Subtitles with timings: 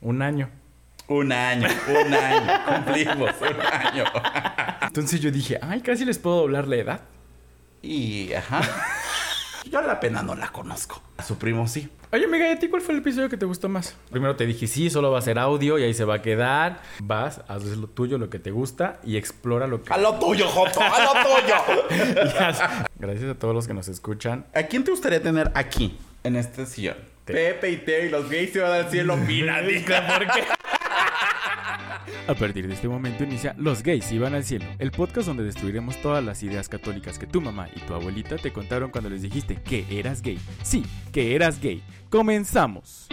[0.00, 0.50] Un año.
[1.08, 2.64] Un año, un año.
[2.84, 4.04] Cumplimos un año.
[4.82, 7.00] Entonces yo dije, ay, casi les puedo doblar la edad.
[7.82, 8.60] Y, ajá.
[9.68, 11.02] Yo a la pena no la conozco.
[11.16, 11.88] A su primo sí.
[12.12, 13.94] Oye, amiga, ¿y a ti cuál fue el episodio que te gustó más?
[14.10, 16.80] Primero te dije, sí, solo va a ser audio y ahí se va a quedar.
[17.00, 19.92] Vas, haces lo tuyo, lo que te gusta y explora lo que...
[19.92, 22.08] A lo tuyo, Joto, a lo tuyo.
[22.98, 24.46] Gracias a todos los que nos escuchan.
[24.54, 26.96] ¿A quién te gustaría tener aquí, en este sillón?
[27.32, 29.16] Pepe y Teo y los gays se van al cielo.
[29.26, 30.44] Mira, ¿Por qué?
[32.26, 36.00] A partir de este momento inicia Los gays iban al cielo, el podcast donde destruiremos
[36.00, 39.56] todas las ideas católicas que tu mamá y tu abuelita te contaron cuando les dijiste
[39.56, 40.38] que eras gay.
[40.62, 41.82] Sí, que eras gay.
[42.08, 43.08] Comenzamos.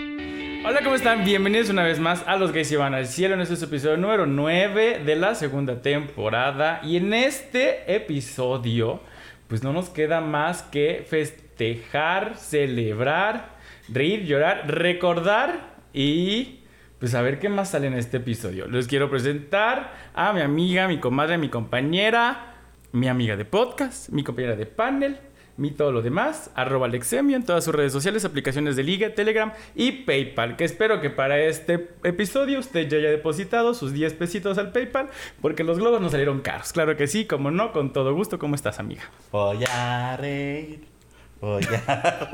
[0.66, 1.24] Hola, ¿cómo están?
[1.24, 3.36] Bienvenidos una vez más a Los gays iban al cielo.
[3.36, 6.82] En este es el episodio número 9 de la segunda temporada.
[6.84, 9.00] Y en este episodio,
[9.48, 13.57] pues no nos queda más que festejar, celebrar,
[13.90, 16.60] reír, llorar, recordar y
[17.00, 18.68] pues a ver qué más sale en este episodio.
[18.68, 22.56] Les quiero presentar a mi amiga, mi comadre, mi compañera,
[22.92, 25.18] mi amiga de podcast, mi compañera de panel,
[25.58, 29.52] mi todo lo demás, arroba Alexemio en todas sus redes sociales, aplicaciones de Liga, Telegram
[29.76, 30.56] y PayPal.
[30.56, 35.10] Que espero que para este episodio usted ya haya depositado sus 10 pesitos al PayPal,
[35.42, 36.74] porque los globos nos salieron caros.
[36.74, 38.40] Claro que sí, como no, con todo gusto.
[38.40, 39.04] ¿Cómo estás, amiga?
[39.32, 40.97] Voy a reír.
[41.88, 42.28] A...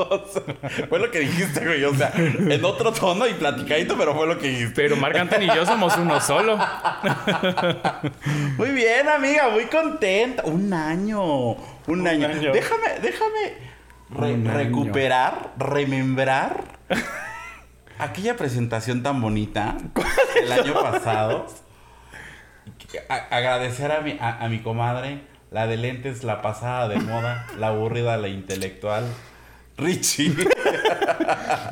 [0.88, 1.84] fue lo que dijiste, güey.
[1.84, 4.73] O sea, en otro tono y platicadito, pero fue lo que dijiste.
[4.76, 6.58] Pero Marc Anthony y yo somos uno solo.
[8.58, 10.44] Muy bien, amiga, muy contenta.
[10.45, 11.52] Un año.
[11.88, 12.28] Un, año.
[12.54, 13.58] Déjame, déjame
[14.12, 14.58] re- Un año.
[14.58, 16.64] recuperar, remembrar
[18.00, 19.78] aquella presentación tan bonita
[20.42, 21.48] el año pasado.
[23.10, 25.22] A- agradecer a mi, a, a mi comadre,
[25.54, 29.06] la de lentes, la pasada de moda, la aburrida, la intelectual.
[29.76, 30.32] Richie.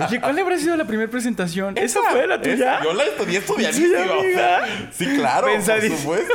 [0.08, 1.78] Oye, ¿cuál habrá sido la primera presentación?
[1.78, 2.80] ¿Esa fue la tuya?
[2.84, 4.60] Yo la estudié estudiantísima.
[4.92, 5.98] Sí, claro, por Pensadísimo.
[6.00, 6.34] supuesto.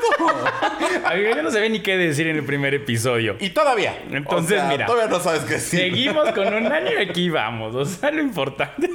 [1.36, 3.36] Yo no sabía ni qué decir en el primer episodio.
[3.40, 3.98] Y todavía.
[4.10, 4.86] Entonces, O sea, mira.
[4.86, 5.80] Todavía no sabes qué decir.
[5.80, 7.74] Seguimos con un año y aquí vamos.
[7.74, 8.88] O sea, lo importante.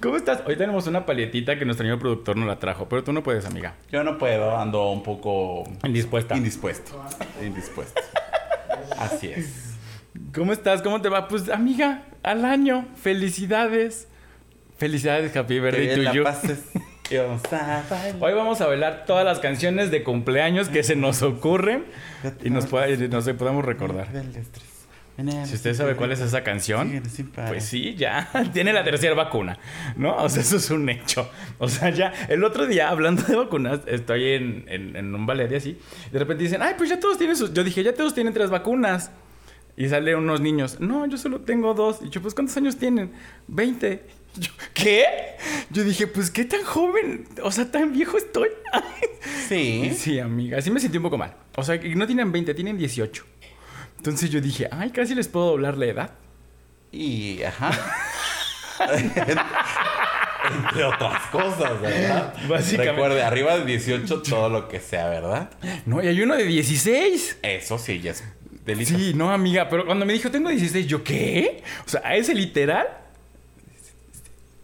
[0.00, 0.42] ¿Cómo estás?
[0.46, 3.44] Hoy tenemos una paletita que nuestro señor productor nos la trajo, pero tú no puedes,
[3.46, 3.74] amiga.
[3.90, 6.36] Yo no puedo, ando un poco Indispuesta.
[6.36, 7.02] indispuesto.
[7.42, 8.00] Indispuesto.
[8.96, 9.74] Así es.
[10.34, 10.82] ¿Cómo estás?
[10.82, 11.26] ¿Cómo te va?
[11.26, 12.86] Pues, amiga, al año.
[12.96, 14.06] Felicidades.
[14.76, 16.24] Felicidades, Happy Birthday to you.
[18.20, 21.86] Hoy vamos a bailar todas las canciones de cumpleaños que se nos ocurren
[22.44, 24.08] y nos, pueda- y nos podamos recordar.
[25.46, 27.02] Si usted sabe cuál es esa canción,
[27.48, 29.58] pues sí, ya tiene la tercera vacuna,
[29.96, 30.16] ¿no?
[30.16, 31.28] O sea, eso es un hecho.
[31.58, 35.50] O sea, ya el otro día, hablando de vacunas, estoy en, en, en un ballet
[35.50, 35.78] y así,
[36.12, 37.52] de repente dicen, ay, pues ya todos tienen sus...
[37.52, 39.10] Yo dije, ya todos tienen tres vacunas.
[39.76, 41.98] Y sale unos niños, no, yo solo tengo dos.
[42.02, 43.12] Y yo, pues, ¿cuántos años tienen?
[43.46, 44.02] Veinte.
[44.36, 45.04] Yo, ¿Qué?
[45.70, 47.26] Yo dije, pues, ¿qué tan joven?
[47.42, 48.48] O sea, tan viejo estoy.
[49.48, 49.92] Sí.
[49.96, 51.34] Sí, amiga, así me sentí un poco mal.
[51.56, 53.24] O sea, no tienen 20, tienen 18.
[53.98, 56.10] Entonces yo dije, ay, casi les puedo doblar la edad.
[56.90, 57.70] Y, ajá.
[60.50, 62.32] Entre otras cosas, ¿verdad?
[62.48, 62.92] Básicamente.
[62.92, 65.50] Recuerde, arriba de 18 todo lo que sea, ¿verdad?
[65.84, 67.38] No, y hay uno de 16.
[67.42, 68.24] Eso sí, ya es
[68.64, 68.96] delito.
[68.96, 71.62] Sí, no, amiga, pero cuando me dijo tengo 16, yo, ¿qué?
[71.84, 72.86] O sea, a ese literal,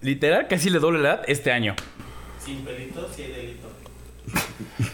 [0.00, 1.74] literal, casi le doble la edad este año.
[2.42, 3.68] Sin pelito, sí hay delito.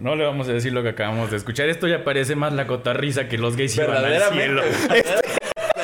[0.00, 1.68] No le vamos a decir lo que acabamos de escuchar.
[1.68, 4.62] Esto ya parece más la cotarriza que los gays iban al cielo.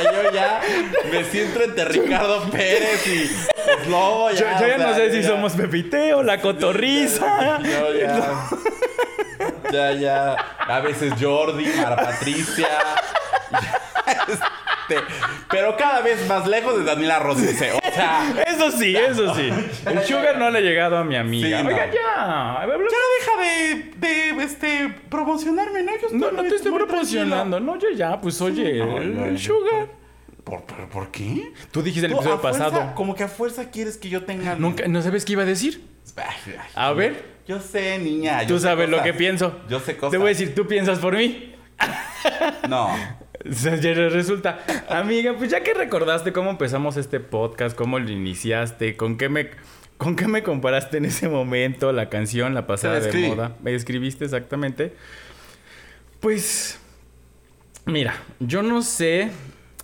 [0.04, 0.60] Yo ya
[1.10, 3.30] me siento entre Ricardo Pérez y
[3.84, 4.30] Slobo.
[4.30, 7.58] Yo, Ya, yo ya o sea, no sé si ya- somos Pepiteo, la cotorriza.
[7.62, 8.40] Yo ya.
[9.72, 10.32] Ya, ya.
[10.66, 12.68] A veces Jordi, para Patricia.
[14.88, 15.02] Este,
[15.50, 17.72] pero cada vez más lejos de Daniela Rosice.
[17.72, 19.50] O sea, Eso sí, eso sí.
[19.86, 21.58] El sugar no le ha llegado a mi amiga.
[21.58, 21.70] Sí, no.
[21.70, 22.66] Oiga, ya.
[22.66, 23.92] ya deja de,
[24.34, 25.92] de este, promocionarme, ¿no?
[26.00, 27.60] Yo No, no te estoy muy proporcionando.
[27.60, 29.38] No, yo ya, pues oye, No, el, no, el no.
[29.38, 29.88] sugar.
[30.44, 31.52] ¿Por, por, por qué?
[31.70, 32.94] Tú dijiste el episodio fuerza, pasado.
[32.94, 34.54] Como que a fuerza quieres que yo tenga.
[34.56, 35.82] Nunca, ¿No sabes qué iba a decir?
[36.16, 38.42] Ay, ay, A ver, Yo sé, niña.
[38.42, 39.58] yo tú sé sabes lo que pienso.
[39.70, 40.10] Yo sé cosas.
[40.10, 41.54] Te voy a decir, tú piensas por mí.
[42.68, 42.90] No.
[43.44, 49.28] Resulta, amiga, pues ya que recordaste cómo empezamos este podcast, cómo lo iniciaste, con qué
[49.28, 49.50] me,
[49.98, 53.74] con qué me comparaste en ese momento, la canción, la pasada la de moda, me
[53.74, 54.94] escribiste exactamente.
[56.20, 56.78] Pues,
[57.84, 59.30] mira, yo no sé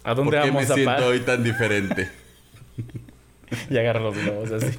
[0.04, 2.10] a dónde ¿Por qué me vamos a siento hoy tan diferente?
[3.70, 4.78] y agarra los globos así.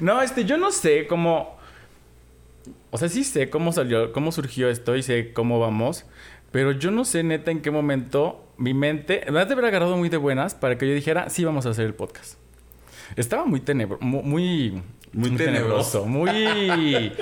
[0.00, 1.58] No, este, yo no sé cómo.
[2.90, 6.06] O sea, sí sé cómo salió, cómo surgió esto y sé cómo vamos.
[6.52, 9.22] Pero yo no sé, neta, en qué momento mi mente.
[9.26, 11.86] Me de haber agarrado muy de buenas para que yo dijera, sí, vamos a hacer
[11.86, 12.34] el podcast.
[13.16, 14.82] Estaba muy tenebroso, muy...
[15.14, 16.06] Muy tenebroso.
[16.06, 17.12] muy,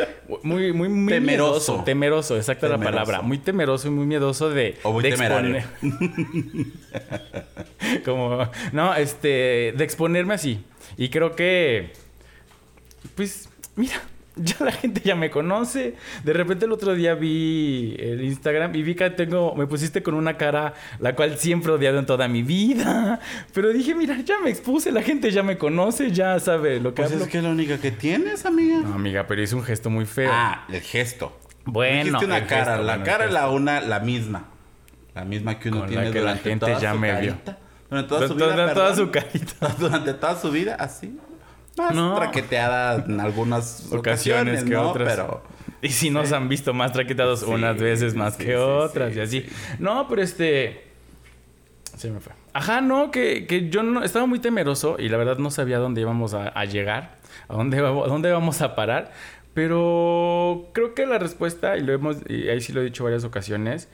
[0.44, 1.20] muy, muy, muy Temeroso.
[1.20, 2.92] miedoso, temeroso, exacta la Temeroso.
[2.96, 5.64] palabra, muy temeroso y muy miedoso de, O muy de exponer-
[8.04, 10.64] como, no, este, de exponerme así.
[10.96, 11.92] Y creo que,
[13.16, 14.00] pues, mira,
[14.36, 15.94] ya la gente ya me conoce.
[16.24, 20.14] De repente el otro día vi el Instagram y vi que tengo, me pusiste con
[20.14, 23.20] una cara la cual siempre he odiado en toda mi vida.
[23.52, 27.02] Pero dije, mira, ya me expuse, la gente ya me conoce, ya sabe lo que
[27.02, 27.24] Pues hablo.
[27.24, 28.78] es que es la única que tienes, amiga.
[28.80, 30.30] No, amiga, pero hice un gesto muy feo.
[30.32, 31.36] Ah, el gesto.
[31.64, 32.64] Bueno, Dijiste una el cara.
[32.64, 34.48] gesto, la bueno, cara la una, la misma.
[35.14, 37.20] La misma que uno Con tiene la que la durante gente toda ya su me
[37.20, 37.36] vio.
[37.90, 39.68] Durante toda su Toda- vida, toda su carita.
[39.78, 41.18] Durante toda su vida, así.
[41.80, 42.14] Más No.
[42.16, 44.00] traqueteada en algunas ocasiones
[44.60, 44.90] ocasiones, que ¿no?
[44.90, 45.08] otras.
[45.16, 45.42] Pero
[45.82, 49.20] Y si nos han visto más traquetados Sí, unas veces más sí, que otras y
[49.20, 49.40] así.
[49.42, 49.48] sí.
[49.78, 50.84] No, pero este.
[51.96, 52.32] Se me fue.
[52.52, 56.00] Ajá, no, que, que yo no, estaba muy temeroso y la verdad no sabía dónde
[56.00, 57.16] íbamos a, a llegar,
[57.48, 59.12] a dónde, a dónde íbamos a parar.
[59.54, 63.24] Pero creo que la respuesta, y lo hemos, y ahí sí lo he dicho varias
[63.24, 63.88] ocasiones,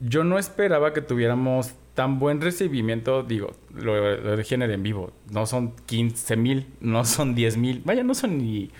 [0.00, 5.12] yo no esperaba que tuviéramos tan buen recibimiento, digo, lo, lo de género en vivo.
[5.30, 8.70] No son 15 mil, no son 10 mil, vaya, no son ni,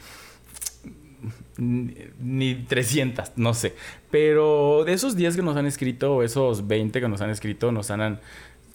[1.57, 3.75] ni, ni 300, no sé.
[4.11, 7.91] Pero de esos 10 que nos han escrito, esos 20 que nos han escrito, nos
[7.91, 8.21] han,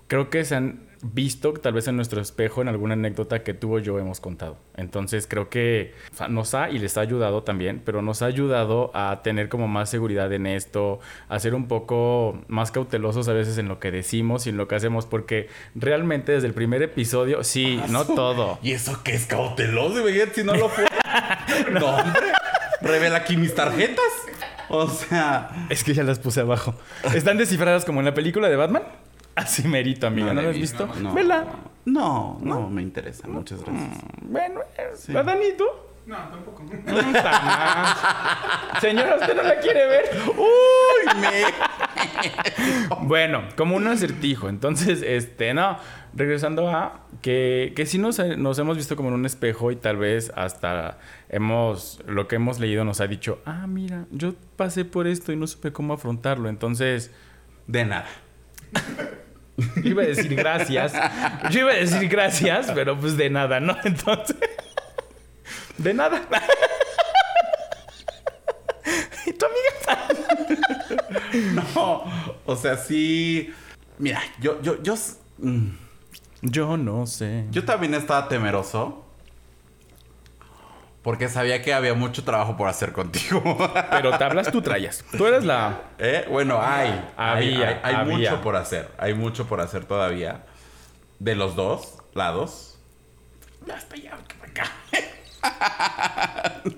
[0.08, 3.76] creo que se han visto tal vez en nuestro espejo en alguna anécdota que tú
[3.76, 4.58] o yo hemos contado.
[4.76, 8.26] Entonces creo que o sea, nos ha y les ha ayudado también, pero nos ha
[8.28, 11.00] ayudado a tener como más seguridad en esto,
[11.30, 14.68] a ser un poco más cautelosos a veces en lo que decimos y en lo
[14.68, 18.60] que hacemos, porque realmente desde el primer episodio, sí, no todo.
[18.62, 20.02] ¿Y eso qué es cauteloso?
[20.34, 20.86] Si no lo fue.
[21.72, 22.32] no, hombre.
[22.82, 24.12] Revela aquí mis tarjetas.
[24.70, 25.68] O sea.
[25.70, 26.76] Es que ya las puse abajo.
[27.14, 28.84] Están descifradas como en la película de Batman.
[29.36, 30.28] Así merito, amiga.
[30.28, 30.88] ¿No, la la has visto?
[31.00, 31.14] No.
[31.14, 31.46] Vela.
[31.86, 33.28] No, no, me interesa.
[33.28, 34.00] Muchas gracias.
[34.22, 35.14] Bueno, eh, Sí.
[35.14, 35.88] ¿verdad, Nito?
[36.06, 36.64] No, tampoco.
[36.64, 36.72] Mm.
[38.82, 40.06] Señora, ¿usted no la quiere ver?
[40.38, 41.22] ¡Uy!
[41.22, 41.44] Me.
[43.02, 44.48] Bueno, como un acertijo.
[44.50, 45.78] Entonces, este, no.
[46.14, 49.96] Regresando a que, que sí nos, nos hemos visto como en un espejo y tal
[49.98, 50.98] vez hasta
[51.30, 55.38] hemos, lo que hemos leído nos ha dicho, ah, mira, yo pasé por esto y
[55.38, 56.50] no supe cómo afrontarlo.
[56.50, 57.12] Entonces,
[57.68, 58.08] De nada.
[59.76, 60.94] yo iba a decir gracias.
[61.52, 63.76] Yo iba a decir gracias, pero pues de nada, ¿no?
[63.84, 64.36] Entonces,
[65.78, 66.22] de nada.
[69.26, 70.08] ¿Y tu amiga?
[71.76, 72.04] No.
[72.46, 73.54] O sea, sí.
[74.00, 74.96] Mira, yo, yo, yo.
[75.38, 75.68] mm,
[76.42, 77.46] Yo no sé.
[77.52, 79.06] Yo también estaba temeroso.
[81.04, 83.42] Porque sabía que había mucho trabajo por hacer contigo.
[83.92, 85.04] Pero tablas tú traías.
[85.18, 85.82] Tú eres la...
[85.98, 86.26] ¿Eh?
[86.30, 86.90] Bueno, hay.
[87.18, 88.18] hay, Había, hay- hay había.
[88.32, 88.90] mucho por hacer.
[89.00, 90.44] Hay mucho por hacer todavía.
[91.18, 92.80] De los dos lados.
[93.66, 94.66] Para allá acá.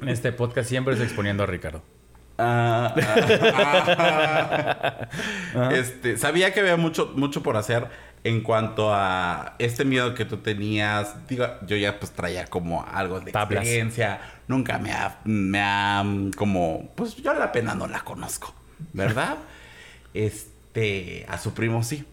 [0.01, 1.81] En este podcast siempre es exponiendo a Ricardo.
[2.37, 2.95] Ah,
[3.57, 5.07] ah,
[5.55, 5.69] ah.
[5.71, 7.87] Este, sabía que había mucho, mucho por hacer
[8.23, 11.27] en cuanto a este miedo que tú tenías.
[11.27, 13.63] Digo, yo ya pues traía como algo de Tablas.
[13.63, 14.21] experiencia.
[14.47, 16.03] Nunca me ha, me ha
[16.35, 18.53] como, pues yo la pena no la conozco,
[18.93, 19.37] ¿verdad?
[20.13, 22.05] este, a su primo sí.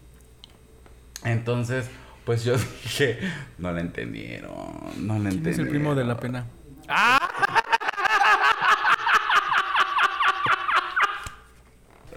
[1.23, 1.89] Entonces,
[2.25, 3.19] pues yo dije,
[3.57, 4.51] no la entendieron,
[4.97, 5.41] no la entendieron.
[5.41, 6.45] ¿Quién es el primo de la pena?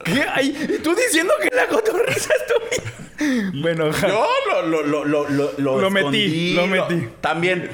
[0.04, 0.24] ¿Qué?
[0.32, 2.54] Ay, ¿y tú diciendo que la cotorriza es tu
[3.62, 4.08] Bueno, ja.
[4.08, 7.08] Yo lo, lo, lo, lo, lo, lo, Lo metí, escondí, lo metí.
[7.20, 7.70] también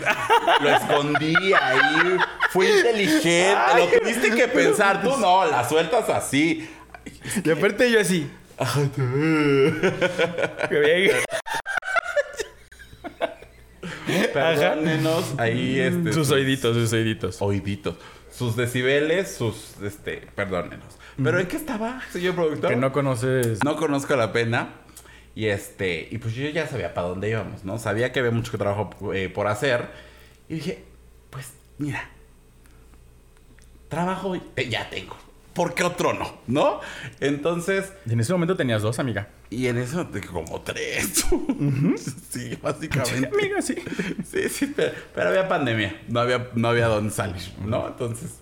[0.61, 2.17] lo escondí ahí.
[2.51, 3.55] Fui inteligente.
[3.77, 5.03] lo tuviste que pensar.
[5.03, 6.69] Tú no, la sueltas así.
[7.45, 8.31] Y aparte yo así.
[14.33, 17.41] Perdónenos ahí este, Sus oíditos, sus oíditos.
[17.41, 17.97] oíditos.
[18.31, 21.00] Sus decibeles, sus este, perdónenos.
[21.23, 22.71] ¿Pero en qué estaba, señor productor?
[22.71, 23.63] Que no conoces.
[23.65, 24.75] No conozco la pena.
[25.35, 27.79] Y este, y pues yo ya sabía para dónde íbamos, ¿no?
[27.79, 29.89] Sabía que había mucho trabajo eh, por hacer.
[30.49, 30.85] Y dije,
[31.31, 32.11] pues mira,
[33.89, 35.17] trabajo eh, ya tengo.
[35.55, 36.39] ¿Por qué otro no?
[36.47, 36.81] ¿No?
[37.19, 39.29] Entonces, Y en ese momento tenías dos, amiga.
[39.51, 41.25] y en eso como tres.
[42.31, 43.29] sí, básicamente.
[43.29, 43.75] Amiga, sí.
[44.31, 46.03] Sí, sí, pero, pero había pandemia.
[46.09, 47.89] No había, no había dónde salir, ¿no?
[47.89, 48.41] Entonces,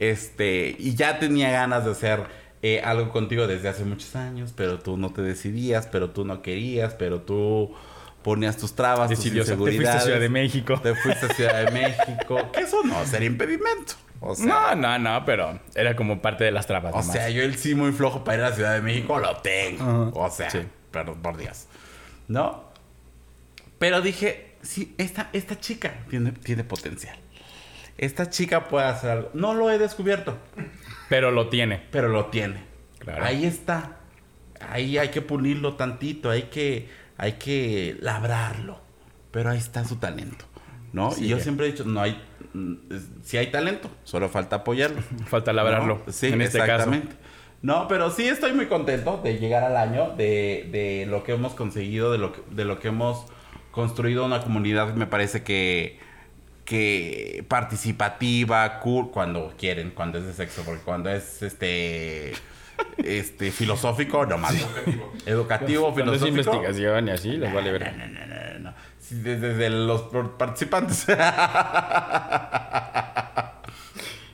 [0.00, 2.22] este, y ya tenía ganas de hacer
[2.62, 6.42] eh, algo contigo desde hace muchos años, pero tú no te decidías, pero tú no
[6.42, 7.74] querías, pero tú
[8.22, 9.42] ponías tus trabas, Decidió.
[9.42, 10.02] tus Te fuiste a inseguridades.
[10.04, 10.80] Ciudad de México.
[10.80, 12.38] Te fuiste a Ciudad de México.
[12.52, 13.94] que eso no sería impedimento.
[14.20, 16.92] O sea, No, no, no, pero era como parte de las trabas.
[16.92, 17.12] o nomás.
[17.12, 20.10] sea, yo el sí muy flojo para ir a Ciudad de México lo tengo.
[20.14, 20.58] O sea, Sí.
[20.90, 21.66] perdón por Dios.
[22.26, 22.64] ¿No?
[23.78, 27.16] Pero dije, sí, esta, esta chica tiene, tiene potencial.
[27.98, 29.30] Esta chica puede hacer algo.
[29.34, 30.38] No lo he descubierto,
[31.08, 31.82] Pero lo tiene.
[31.90, 32.64] pero lo tiene.
[33.00, 33.24] Claro.
[33.24, 33.96] Ahí está.
[34.70, 38.80] Ahí hay que pulirlo tantito, hay que, hay que labrarlo.
[39.30, 40.44] Pero ahí está su talento.
[40.92, 41.10] ¿No?
[41.10, 42.20] Sí, y yo siempre he dicho, no hay,
[43.22, 45.02] sí hay talento, solo falta apoyarlo.
[45.26, 46.02] Falta labrarlo.
[46.06, 46.12] ¿no?
[46.12, 46.72] Sí, en este caso.
[46.72, 47.16] exactamente.
[47.60, 51.54] No, pero sí estoy muy contento de llegar al año, de, de lo que hemos
[51.54, 53.26] conseguido, de lo que, de lo que hemos
[53.70, 55.98] construido una comunidad, me parece que,
[56.68, 62.34] que participativa, cool, cuando quieren, cuando es de sexo, porque cuando es este
[62.98, 64.54] este filosófico, no más.
[65.24, 66.28] Educativo, Cuando es filosófico.
[66.28, 67.96] investigación y así, les vale ver.
[67.96, 68.74] No, no, no, no, no.
[69.00, 70.02] Sí, desde, desde los
[70.38, 71.06] participantes.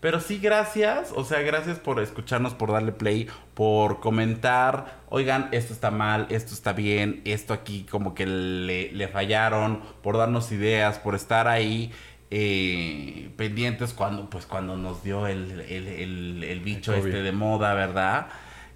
[0.00, 1.12] Pero sí, gracias.
[1.14, 5.02] O sea, gracias por escucharnos, por darle play, por comentar.
[5.08, 10.18] Oigan, esto está mal, esto está bien, esto aquí como que le, le fallaron, por
[10.18, 11.92] darnos ideas, por estar ahí
[12.36, 17.74] eh, pendientes cuando, pues, cuando nos dio el, el, el- el bicho este de moda,
[17.74, 18.26] ¿verdad?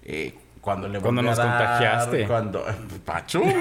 [0.03, 2.25] Eh, cuando le Cuando volvió a dar, contagiaste.
[2.25, 2.65] Cuando.
[3.05, 3.43] Pachu.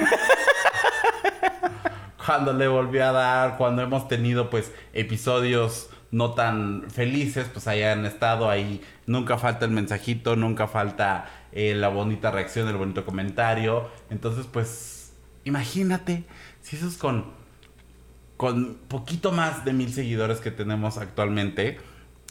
[2.25, 8.07] cuando le volvió a dar, cuando hemos tenido pues episodios no tan felices, pues hayan
[8.07, 8.83] estado ahí.
[9.07, 13.89] Nunca falta el mensajito, nunca falta eh, la bonita reacción, el bonito comentario.
[14.11, 15.13] Entonces, pues,
[15.45, 16.25] imagínate
[16.63, 17.27] si eso es con,
[18.39, 21.79] con poquito más de mil seguidores que tenemos actualmente.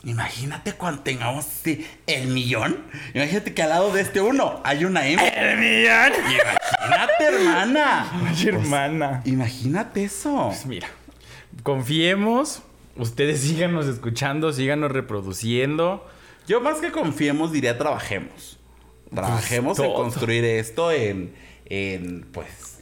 [0.04, 2.78] Imagínate cuando tengamos sí, el millón.
[3.14, 5.22] Imagínate que al lado de este uno hay una M.
[5.36, 6.14] ¡El millón!
[6.88, 8.12] Imagínate, hermana.
[8.26, 9.22] Ay, hermana.
[9.26, 10.46] Imagínate eso.
[10.48, 10.88] Pues mira,
[11.62, 12.64] confiemos.
[12.96, 16.08] Ustedes síganos escuchando, síganos reproduciendo.
[16.48, 18.60] Yo más que confiemos diría trabajemos.
[19.14, 21.34] Trabajemos en construir esto en,
[21.66, 22.77] en, pues,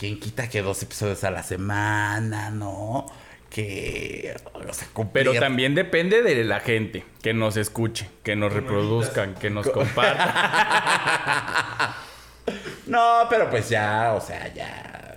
[0.00, 3.04] ¿quién quita que dos episodios a la semana, no?
[3.50, 8.50] Que, o sea, cumplir- Pero también depende de la gente que nos escuche, que nos
[8.52, 10.30] reproduzcan, que nos compartan.
[12.86, 15.14] No, pero pues ya, o sea, ya...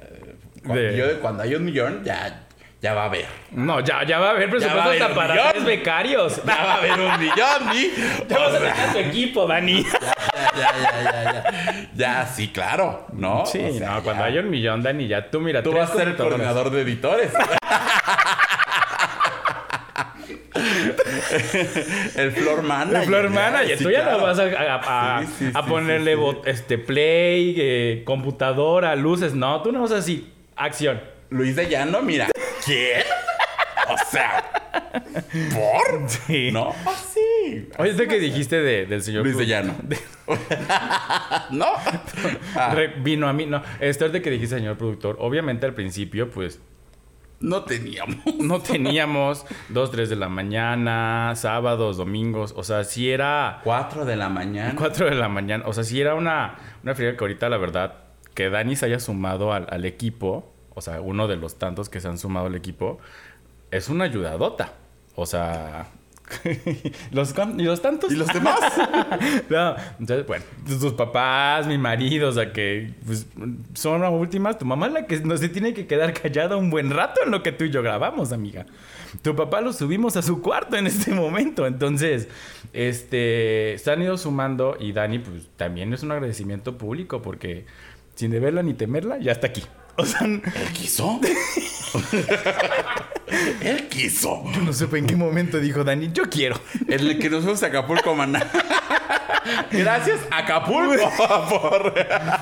[0.63, 2.45] Cuando, De- yo- cuando hay un millón, ya,
[2.83, 3.25] ya va a haber.
[3.51, 5.47] No, ya, ya va a haber presupuesto hasta para millón.
[5.53, 6.41] tres becarios.
[6.45, 7.93] Ya va a haber un millón, ¿sí?
[8.29, 9.83] Ya vas a sacar tu equipo, Dani.
[9.83, 9.89] ya,
[10.57, 11.45] ya, ya, ya,
[11.95, 12.25] ya.
[12.27, 13.45] Sí, claro, ¿no?
[13.45, 14.27] Sí, O sea, no, cuando ya.
[14.27, 15.63] haya un millón, Dani, ya tú mira.
[15.63, 17.31] Tú vas a ser el coordinador de editores.
[22.15, 23.01] el floor manager.
[23.01, 24.17] El floor manager, Sí, tú ya claro.
[24.17, 29.33] no vas a, a- a- Sí, sí, a sí, ponerle este play, eh, computadora, luces.
[29.33, 30.31] No, tú no vas así.
[30.55, 31.01] Acción.
[31.29, 32.27] Luis de Llano, mira.
[32.65, 33.03] ¿Quién?
[33.89, 34.43] O sea,
[35.53, 36.09] ¿por?
[36.09, 36.51] Sí.
[36.51, 36.73] ¿No?
[36.85, 37.69] Así.
[37.77, 39.75] Oye, esto que dijiste de- del señor Luis de Llano.
[41.51, 41.65] ¿No?
[42.55, 43.61] Ah, Re- vino a mí, no.
[43.79, 45.17] Esto es de que dijiste, señor productor.
[45.19, 46.61] Obviamente al principio, pues,
[47.39, 48.17] no teníamos.
[48.39, 52.53] no teníamos 2, 3 de la mañana, sábados, domingos.
[52.55, 54.75] O sea, si era Cuatro de la mañana.
[54.77, 55.65] 4 de la mañana.
[55.67, 57.95] O sea, si era una, una friega que ahorita, la verdad,
[58.33, 61.99] que Dani se haya sumado al, al equipo, o sea, uno de los tantos que
[61.99, 62.99] se han sumado al equipo,
[63.71, 64.73] es una ayudadota.
[65.15, 65.87] O sea,
[67.11, 68.11] los, ¿y los tantos?
[68.11, 68.59] ¿Y los demás?
[69.49, 73.27] No, entonces, bueno, tus papás, mi marido, o sea que pues,
[73.73, 74.57] son las últimas.
[74.57, 77.31] Tu mamá es la que no se tiene que quedar callada un buen rato en
[77.31, 78.65] lo que tú y yo grabamos, amiga.
[79.21, 81.67] Tu papá lo subimos a su cuarto en este momento.
[81.67, 82.27] Entonces,
[82.73, 87.65] este, se han ido sumando y Dani, pues también es un agradecimiento público porque
[88.15, 89.63] sin deberla ni temerla, ya está aquí.
[89.95, 90.41] O sea, ¿Él
[90.73, 91.21] quiso?
[93.61, 94.43] Él quiso.
[94.51, 96.59] yo no supe en qué momento dijo Dani, yo quiero.
[96.87, 98.41] En el que nos fuimos a Acapulco, maná.
[99.71, 101.11] Gracias, Acapulco.
[101.49, 101.93] por...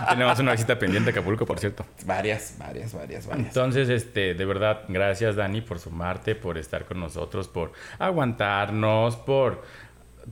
[0.09, 1.85] Tenemos una visita pendiente a Acapulco, por cierto.
[2.05, 3.47] Varias, varias, varias, varias.
[3.47, 9.63] Entonces, este, de verdad, gracias Dani por sumarte, por estar con nosotros, por aguantarnos, por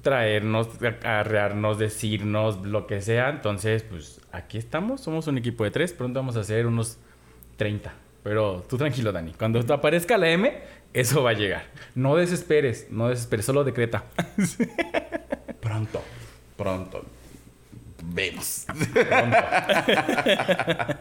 [0.01, 0.69] traernos,
[1.03, 3.29] arrearnos, decirnos lo que sea.
[3.29, 6.97] Entonces, pues aquí estamos, somos un equipo de tres, pronto vamos a hacer unos
[7.59, 7.93] 30.
[8.23, 10.51] Pero tú tranquilo, Dani, cuando te aparezca la M,
[10.93, 11.65] eso va a llegar.
[11.93, 14.05] No desesperes, no desesperes, solo decreta.
[15.59, 16.01] Pronto,
[16.55, 17.05] pronto.
[18.01, 18.65] Vemos.
[18.65, 19.37] Pronto.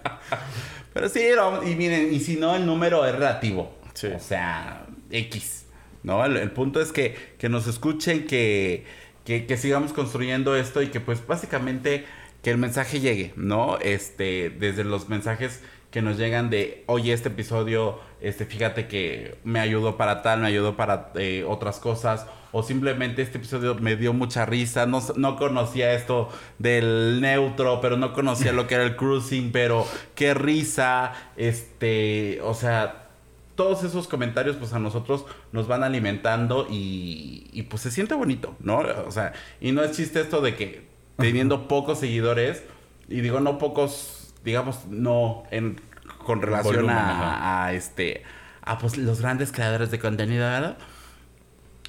[0.93, 1.23] Pero sí,
[1.65, 3.73] y miren, y si no, el número es relativo.
[3.95, 4.09] Sí.
[4.09, 5.67] O sea, X.
[6.03, 6.25] ¿No?
[6.25, 8.85] El, el punto es que, que nos escuchen, que,
[9.25, 12.05] que, que sigamos construyendo esto y que pues básicamente
[12.43, 13.79] que el mensaje llegue, ¿no?
[13.79, 19.61] Este, desde los mensajes que nos llegan de, oye, este episodio, este, fíjate que me
[19.61, 24.13] ayudó para tal, me ayudó para eh, otras cosas, o simplemente este episodio me dio
[24.13, 26.29] mucha risa, no, no conocía esto
[26.59, 32.55] del neutro, pero no conocía lo que era el cruising, pero qué risa, este, o
[32.55, 33.09] sea,
[33.55, 38.55] todos esos comentarios, pues a nosotros nos van alimentando y, y, pues se siente bonito,
[38.61, 38.79] ¿no?
[39.07, 42.63] O sea, y no es chiste esto de que teniendo pocos seguidores,
[43.09, 44.18] y digo no pocos,
[44.49, 45.81] digamos, no en,
[46.25, 48.23] con relación Volumen, a, a, este,
[48.63, 50.79] a pues los grandes creadores de contenido, ¿verdad?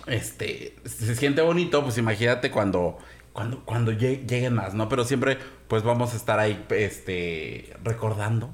[0.05, 2.97] Este, se siente bonito, pues imagínate cuando,
[3.33, 4.87] cuando, cuando lleg- lleguen más, ¿no?
[4.89, 5.37] Pero siempre,
[5.67, 8.53] pues vamos a estar ahí, este, recordando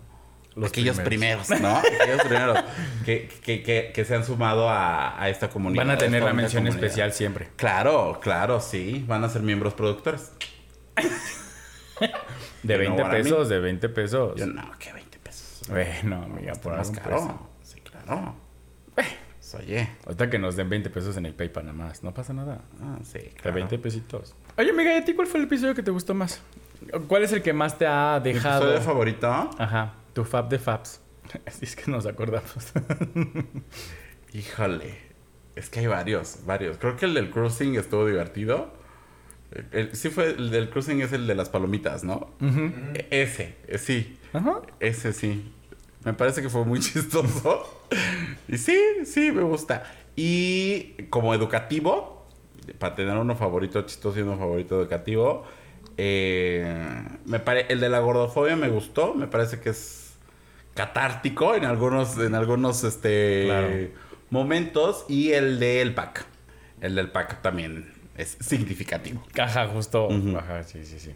[0.56, 1.48] Los aquellos primeros.
[1.48, 1.78] primeros, ¿no?
[2.02, 2.60] aquellos primeros
[3.06, 5.86] que, que, que, que se han sumado a, a esta comunidad.
[5.86, 6.84] Van a tener la mención comunidad.
[6.84, 7.50] especial siempre.
[7.56, 9.04] Claro, claro, sí.
[9.08, 10.32] Van a ser miembros productores.
[12.68, 13.24] De Y no 20 para mí.
[13.24, 14.36] pesos, de 20 pesos.
[14.40, 15.68] Yo no, que 20 pesos.
[15.70, 17.16] Bueno, amiga, por más algún caro.
[17.18, 17.50] peso.
[17.64, 18.36] Sí, claro.
[18.94, 19.08] Pues,
[19.60, 19.90] Oye.
[20.06, 22.04] Ahorita que nos den 20 pesos en el PayPal nada más.
[22.04, 22.62] No pasa nada.
[22.82, 23.56] Ah, sí, De claro.
[23.56, 24.36] 20 pesitos.
[24.58, 26.42] Oye, amiga, ¿y a ti cuál fue el episodio que te gustó más?
[27.08, 28.64] ¿Cuál es el que más te ha ¿Mi dejado?
[28.66, 29.28] episodio favorito?
[29.58, 31.00] Ajá, tu fab de fabs.
[31.62, 32.54] es que nos acordamos.
[34.34, 34.98] Híjole.
[35.56, 36.78] Es que hay varios, varios.
[36.78, 38.74] Creo que el del cruising estuvo divertido.
[39.52, 42.30] El- el- sí fue, el del cruising es el de las palomitas, ¿no?
[42.42, 44.18] E- Ese, eh, sí.
[44.80, 45.52] Ese sí.
[46.04, 47.86] Me parece que fue muy chistoso.
[48.48, 49.84] y sí, sí, me gusta.
[50.16, 52.26] Y como educativo,
[52.80, 55.46] para tener uno favorito chistoso y uno favorito educativo,
[55.98, 59.14] eh, me pare- el de la gordofobia me gustó.
[59.14, 60.14] Me parece que es
[60.74, 63.70] catártico en algunos, en algunos este, Claro.
[64.30, 65.06] momentos.
[65.08, 66.26] Y el del pack.
[66.82, 69.24] El del pack también es significativo.
[69.40, 70.08] Ajá, justo.
[70.08, 70.38] Ujú.
[70.38, 71.12] Ajá, sí, sí, sí.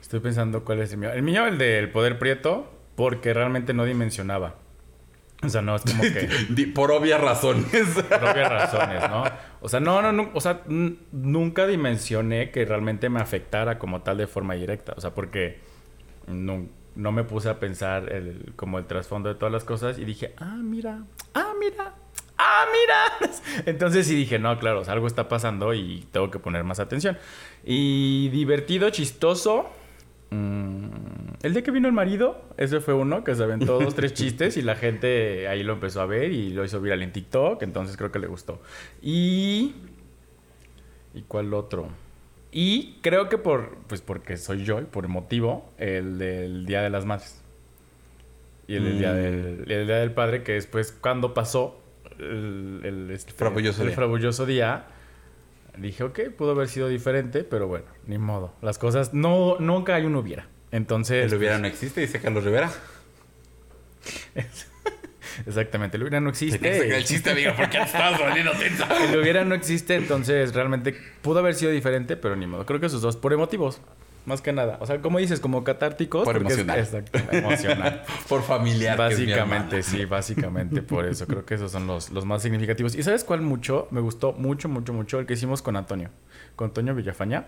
[0.00, 1.12] Estoy pensando cuál es el mío.
[1.12, 4.54] El mío, el del poder prieto, porque realmente no dimensionaba.
[5.42, 6.66] O sea, no es como que...
[6.74, 7.66] Por obvias razones.
[8.08, 9.24] por obvias razones, ¿no?
[9.60, 14.18] O sea, no, no, no, o sea, nunca dimensioné que realmente me afectara como tal
[14.18, 14.94] de forma directa.
[14.96, 15.58] O sea, porque
[16.26, 20.04] no, no me puse a pensar el, como el trasfondo de todas las cosas y
[20.04, 21.94] dije, ah, mira, ah, mira,
[22.38, 23.32] ah, mira.
[23.66, 27.18] Entonces sí dije, no, claro, algo está pasando y tengo que poner más atención.
[27.64, 29.68] Y divertido, chistoso.
[30.30, 30.86] mm,
[31.42, 34.56] el día que vino el marido, ese fue uno que se aventó dos, tres chistes
[34.56, 37.96] y la gente ahí lo empezó a ver y lo hizo viral en TikTok, entonces
[37.96, 38.60] creo que le gustó.
[39.02, 39.74] Y.
[41.14, 41.88] ¿Y cuál otro?
[42.52, 43.76] Y creo que por.
[43.86, 47.42] Pues porque soy yo y por el motivo, el del Día de las Madres.
[48.68, 49.16] Y el, del día Mm.
[49.16, 51.80] del, el Día del Padre, que después, cuando pasó
[52.18, 53.96] el, el, este, Frabulloso el día.
[53.96, 54.86] frabulloso día,
[55.76, 58.54] dije, ok, pudo haber sido diferente, pero bueno, ni modo.
[58.62, 60.48] Las cosas, no, nunca hay un hubiera.
[60.70, 62.70] Entonces, El hubiera no existe, dice Carlos Rivera.
[65.46, 66.96] exactamente, el hubiera no existe.
[66.96, 68.86] el chiste, amigo, porque estabas volviendo tensa.
[69.12, 72.66] El hubiera no existe, entonces realmente pudo haber sido diferente, pero ni modo.
[72.66, 73.80] Creo que esos dos, por emotivos,
[74.26, 74.76] más que nada.
[74.80, 76.24] O sea, como dices, como catárticos.
[76.24, 76.78] Por es- emocional.
[76.78, 78.02] exacto, emocional.
[78.28, 78.96] Por familiar.
[78.96, 81.26] que es mi básicamente, sí, básicamente por eso.
[81.26, 82.94] Creo que esos son los, los más significativos.
[82.94, 83.88] ¿Y sabes cuál mucho?
[83.90, 86.10] Me gustó mucho, mucho, mucho el que hicimos con Antonio.
[86.56, 87.46] Con Antonio Villafaña.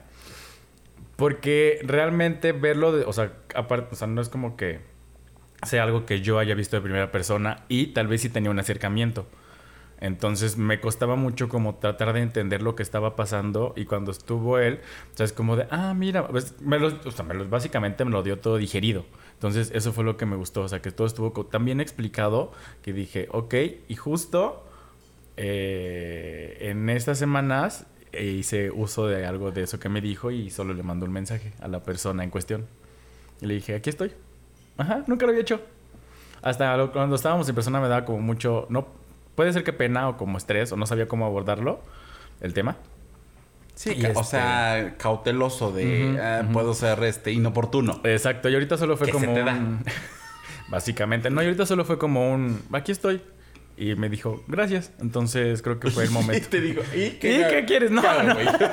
[1.17, 4.81] Porque realmente verlo, de, o sea, aparte, o sea, no es como que
[5.67, 8.59] sea algo que yo haya visto de primera persona y tal vez sí tenía un
[8.61, 9.27] acercamiento.
[10.01, 14.59] Entonces me costaba mucho como tratar de entender lo que estaba pasando y cuando estuvo
[14.59, 14.81] él,
[15.13, 18.05] o sea, es como de, ah, mira, pues, me lo, o sea, me lo- básicamente
[18.05, 19.05] me lo dio todo digerido.
[19.35, 22.53] Entonces eso fue lo que me gustó, o sea, que todo estuvo tan bien explicado
[22.83, 23.55] que dije, ok,
[23.89, 24.65] y justo
[25.37, 30.51] eh, en estas semanas eh, hice uso de algo de eso que me dijo y
[30.51, 32.67] solo le mandó un mensaje a la persona en cuestión.
[33.41, 34.13] Y le dije, aquí estoy.
[34.77, 35.61] Ajá, nunca lo había hecho.
[36.43, 38.87] Hasta cuando estábamos en persona me daba como mucho, no,
[39.39, 41.81] puede ser que pena o como estrés o no sabía cómo abordarlo,
[42.41, 42.75] el tema.
[43.77, 48.01] Sí, Y o este- sea, cauteloso de ah, puedo ser este inoportuno.
[48.03, 49.53] Exacto, y ahorita solo fue ¿Qué como se te da?
[49.53, 49.85] un...
[50.71, 53.23] Básicamente, no, y ahorita solo fue como un, aquí estoy.
[53.77, 54.91] Y me dijo, gracias.
[54.99, 56.49] Entonces creo que fue el Y momento.
[56.49, 57.93] te digo, ¿y ¿Y qué quieres?
[57.93, 58.69] No, ¿Qué?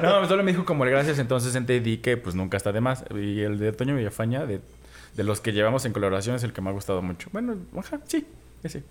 [0.02, 3.04] No, solo me dijo como el gracias, entonces entendí que pues nunca está de más.
[3.10, 4.60] Y el de Toño Villafaña, de,
[5.16, 7.28] de los que llevamos en colaboración, es el que me ha gustado mucho.
[7.32, 8.24] Bueno, ajá, sí,
[8.62, 8.84] ese.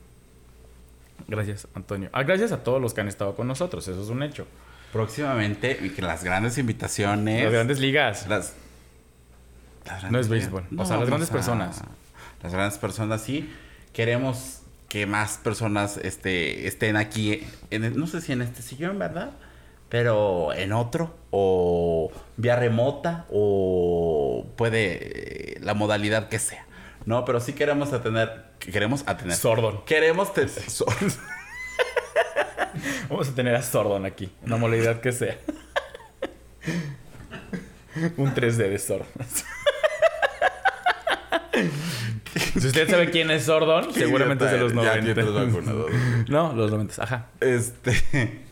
[1.27, 2.09] Gracias, Antonio.
[2.13, 4.45] Ah, gracias a todos los que han estado con nosotros, eso es un hecho.
[4.91, 7.43] Próximamente, y que las grandes invitaciones.
[7.43, 8.27] Las grandes ligas.
[8.27, 8.53] Las,
[9.85, 10.63] las No es grandes- béisbol.
[10.77, 11.81] O sea, las grandes personas.
[12.43, 13.49] Las grandes personas, sí.
[13.93, 17.41] Queremos que más personas este, estén aquí.
[17.71, 19.31] En, no sé si en este sillón, ¿verdad?
[19.89, 21.15] Pero en otro.
[21.31, 23.25] O vía remota.
[23.31, 26.65] O puede eh, la modalidad que sea.
[27.05, 28.45] No, pero sí queremos atener.
[28.59, 29.35] Queremos atener.
[29.35, 29.83] Sordon.
[29.85, 30.49] Queremos tener.
[33.09, 35.37] Vamos a tener a Sordon aquí, una modalidad que sea.
[38.17, 39.07] un 3D de Sordon.
[42.59, 45.51] Si usted sabe quién es Sordon, seguramente es de los Ya tiene los 90.
[45.51, 45.91] vacunados.
[46.29, 47.27] No, los 90, ajá.
[47.39, 48.43] Este.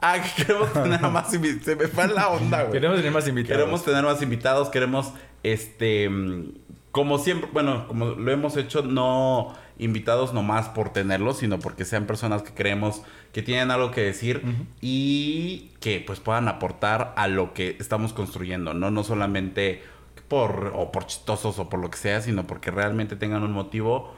[0.00, 1.64] Ah, que queremos tener a más invitados.
[1.64, 2.72] Se me fue la onda, güey.
[2.72, 3.58] Queremos tener más invitados.
[3.58, 6.52] Queremos tener más invitados, queremos, este, mm,
[6.98, 12.06] como siempre, bueno, como lo hemos hecho, no invitados nomás por tenerlos, sino porque sean
[12.06, 14.42] personas que creemos que tienen algo que decir
[14.80, 18.90] y que pues puedan aportar a lo que estamos construyendo, ¿no?
[18.90, 19.80] No solamente
[20.26, 24.12] por, o por chistosos o por lo que sea, sino porque realmente tengan un motivo,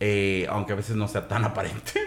[0.00, 2.02] eh, aunque a veces no sea tan aparente.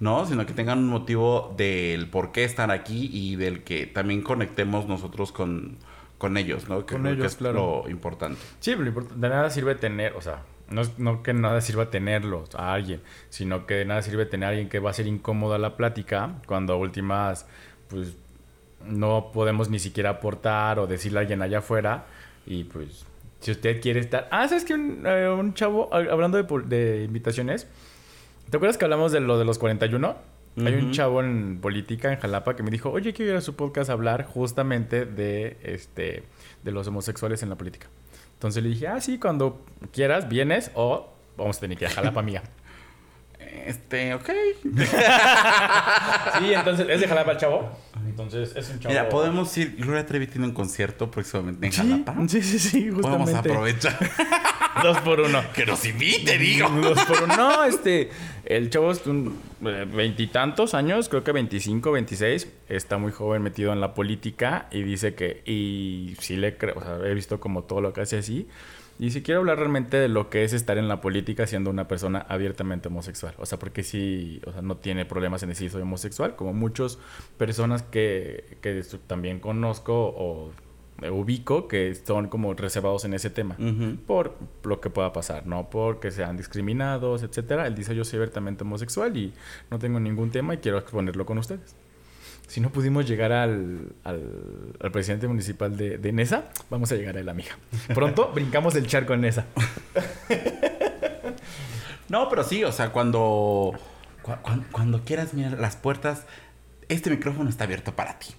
[0.00, 0.26] ¿no?
[0.26, 4.88] Sino que tengan un motivo del por qué están aquí y del que también conectemos
[4.88, 5.78] nosotros con,
[6.22, 6.86] con ellos, ¿no?
[6.86, 7.82] Que Con que ellos, es claro.
[7.84, 8.38] lo importante.
[8.60, 12.74] Sí, pero de nada sirve tener, o sea, no, no que nada sirva tenerlos a
[12.74, 15.76] alguien, sino que de nada sirve tener a alguien que va a ser incómoda la
[15.76, 17.48] plática cuando a últimas,
[17.88, 18.14] pues,
[18.86, 22.04] no podemos ni siquiera aportar o decirle a alguien allá afuera
[22.46, 23.04] y pues,
[23.40, 24.28] si usted quiere estar...
[24.30, 27.66] Ah, ¿sabes que un, eh, un chavo, hablando de, de invitaciones,
[28.48, 30.14] ¿te acuerdas que hablamos de lo de los 41?
[30.56, 33.56] Hay un chavo en política en Jalapa que me dijo, oye, quiero ir a su
[33.56, 36.24] podcast a hablar justamente de, este,
[36.62, 37.88] de los homosexuales en la política.
[38.34, 41.94] Entonces le dije, ah, sí, cuando quieras, vienes o vamos a tener que ir a
[41.94, 42.42] Jalapa, amiga.
[43.66, 44.30] Este, ok.
[46.38, 47.70] Sí, entonces, ¿es de Jalapa el chavo?
[48.06, 48.90] Entonces, es un chavo...
[48.92, 49.76] Mira, podemos ir.
[49.76, 52.16] Gloria Trevi tiene un concierto próximamente en Sí, Jalapa.
[52.28, 53.50] sí, sí, sí, Podemos justamente.
[53.50, 53.98] aprovechar.
[54.82, 55.40] Dos por uno.
[55.54, 56.68] que nos invite, digo.
[56.68, 57.36] Dos por uno.
[57.36, 58.08] No, este,
[58.44, 62.48] el chavo es un eh, veintitantos años, creo que 25, 26.
[62.68, 66.82] Está muy joven metido en la política y dice que, y sí le creo, o
[66.82, 68.48] sea, he visto como todo lo que hace así.
[68.98, 71.88] Y si quiero hablar realmente de lo que es estar en la política siendo una
[71.88, 73.34] persona abiertamente homosexual.
[73.38, 76.98] O sea, porque sí, o sea, no tiene problemas en decir soy homosexual, como muchas
[77.38, 80.52] personas que, que también conozco o
[81.10, 83.56] ubico que son como reservados en ese tema
[84.06, 87.66] por lo que pueda pasar, no porque sean discriminados, etcétera.
[87.66, 89.32] Él dice yo soy abiertamente homosexual y
[89.70, 91.74] no tengo ningún tema y quiero exponerlo con ustedes.
[92.52, 97.16] Si no pudimos llegar al, al, al presidente municipal de, de Nesa, vamos a llegar
[97.16, 97.56] a él, amiga.
[97.94, 99.46] Pronto brincamos el charco en Nesa.
[102.10, 103.72] No, pero sí, o sea, cuando,
[104.20, 106.26] cu- cuan- cuando quieras mirar las puertas,
[106.90, 108.34] este micrófono está abierto para ti.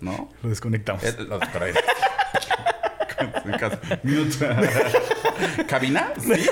[0.00, 0.28] ¿No?
[0.42, 1.04] Lo desconectamos.
[1.04, 1.66] Eh, lo- casa.
[4.02, 4.46] Mute.
[5.66, 6.12] ¿Cabina?
[6.18, 6.32] Sí.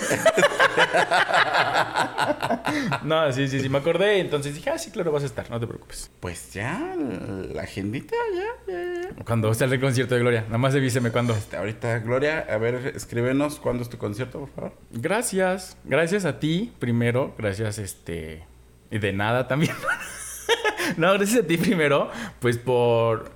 [3.03, 4.19] No, sí, sí, sí, me acordé.
[4.19, 6.11] Entonces dije, ah, sí, claro, vas a estar, no te preocupes.
[6.21, 9.25] Pues ya, la agendita, ya, ya, ya.
[9.25, 11.35] Cuando esté el concierto de Gloria, nada más avíseme cuándo.
[11.35, 14.73] Este, ahorita, Gloria, a ver, escríbenos cuándo es tu concierto, por favor.
[14.91, 18.45] Gracias, gracias a ti primero, gracias este
[18.91, 19.75] y de nada también.
[20.97, 23.33] no, gracias a ti primero, pues por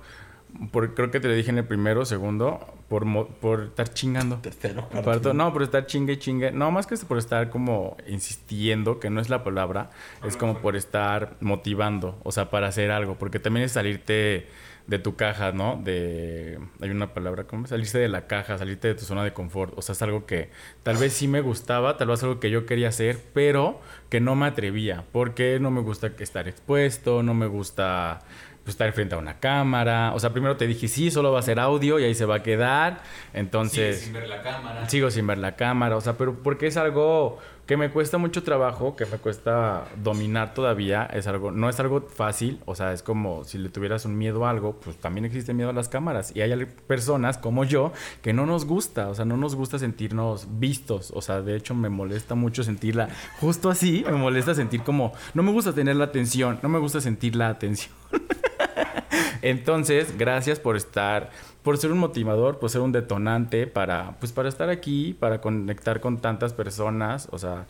[0.71, 4.37] por creo que te lo dije en el primero, segundo, por por estar chingando.
[4.37, 5.33] Tercero, cuarto.
[5.33, 6.51] No, por estar chingue y chingue.
[6.51, 9.91] No, más que por estar como insistiendo, que no es la palabra,
[10.25, 14.47] es como por estar motivando, o sea, para hacer algo, porque también es salirte
[14.89, 15.79] de tu caja, ¿no?
[15.83, 19.77] De hay una palabra como salirse de la caja, salirte de tu zona de confort,
[19.77, 20.49] o sea, es algo que
[20.81, 24.35] tal vez sí me gustaba, tal vez algo que yo quería hacer, pero que no
[24.35, 28.21] me atrevía, porque no me gusta estar expuesto, no me gusta
[28.69, 31.41] pues, estar frente a una cámara, o sea, primero te dije, sí, solo va a
[31.41, 33.01] ser audio y ahí se va a quedar,
[33.33, 34.87] entonces sin ver la cámara.
[34.87, 38.41] sigo sin ver la cámara, o sea, pero porque es algo que me cuesta mucho
[38.41, 43.03] trabajo, que me cuesta dominar todavía, es algo, no es algo fácil, o sea, es
[43.03, 46.35] como si le tuvieras un miedo a algo, pues también existe miedo a las cámaras.
[46.35, 50.47] Y hay personas como yo que no nos gusta, o sea, no nos gusta sentirnos
[50.59, 55.13] vistos, o sea, de hecho me molesta mucho sentirla justo así, me molesta sentir como
[55.35, 57.93] no me gusta tener la atención, no me gusta sentir la atención.
[59.41, 61.31] Entonces, gracias por estar,
[61.63, 65.99] por ser un motivador, por ser un detonante para, pues, para estar aquí, para conectar
[66.01, 67.65] con tantas personas, o sea,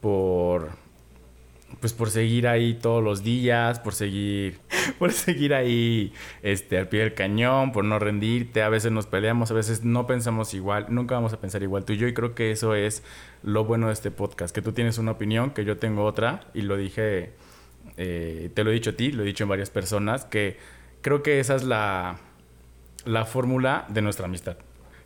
[0.00, 0.70] por,
[1.80, 4.58] pues, por seguir ahí todos los días, por seguir,
[4.98, 8.62] por seguir ahí, este, al pie del cañón, por no rendirte.
[8.62, 11.92] A veces nos peleamos, a veces no pensamos igual, nunca vamos a pensar igual tú
[11.92, 12.08] y yo.
[12.08, 13.02] Y creo que eso es
[13.42, 16.62] lo bueno de este podcast, que tú tienes una opinión, que yo tengo otra, y
[16.62, 17.32] lo dije
[17.96, 20.58] eh, te lo he dicho a ti, lo he dicho en varias personas, que
[21.02, 22.18] creo que esa es la,
[23.04, 24.56] la fórmula de nuestra amistad.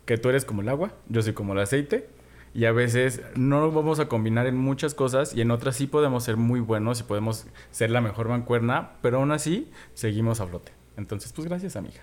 [0.05, 2.09] Que tú eres como el agua, yo soy como el aceite,
[2.53, 6.23] y a veces no vamos a combinar en muchas cosas, y en otras sí podemos
[6.23, 10.71] ser muy buenos y podemos ser la mejor mancuerna, pero aún así seguimos a flote.
[10.97, 12.01] Entonces, pues gracias, amiga.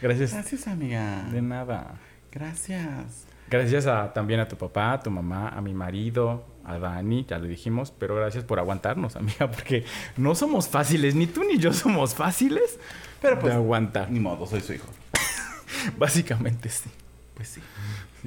[0.00, 0.32] Gracias.
[0.32, 1.28] Gracias, amiga.
[1.30, 1.98] De nada.
[2.32, 3.26] Gracias.
[3.50, 7.38] Gracias a, también a tu papá, a tu mamá, a mi marido, a Dani, ya
[7.38, 9.84] lo dijimos, pero gracias por aguantarnos, amiga, porque
[10.16, 12.78] no somos fáciles, ni tú ni yo somos fáciles
[13.20, 14.10] Pero pues, de aguantar.
[14.10, 14.86] ni modo, soy su hijo.
[15.98, 16.90] Básicamente sí.
[17.34, 17.60] pues sí.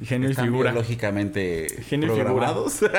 [0.04, 0.72] Genio y figura.
[0.72, 2.24] biológicamente Genio y figura.
[2.24, 2.80] programados.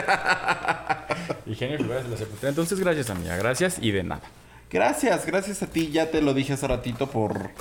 [1.45, 2.01] Y genio y figura.
[2.43, 3.35] Entonces, gracias, amiga.
[3.37, 4.23] Gracias y de nada.
[4.71, 7.51] Gracias, gracias a ti, ya te lo dije hace ratito por...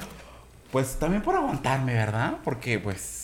[0.72, 2.38] Pues también por aguantarme, ¿verdad?
[2.44, 3.23] Porque pues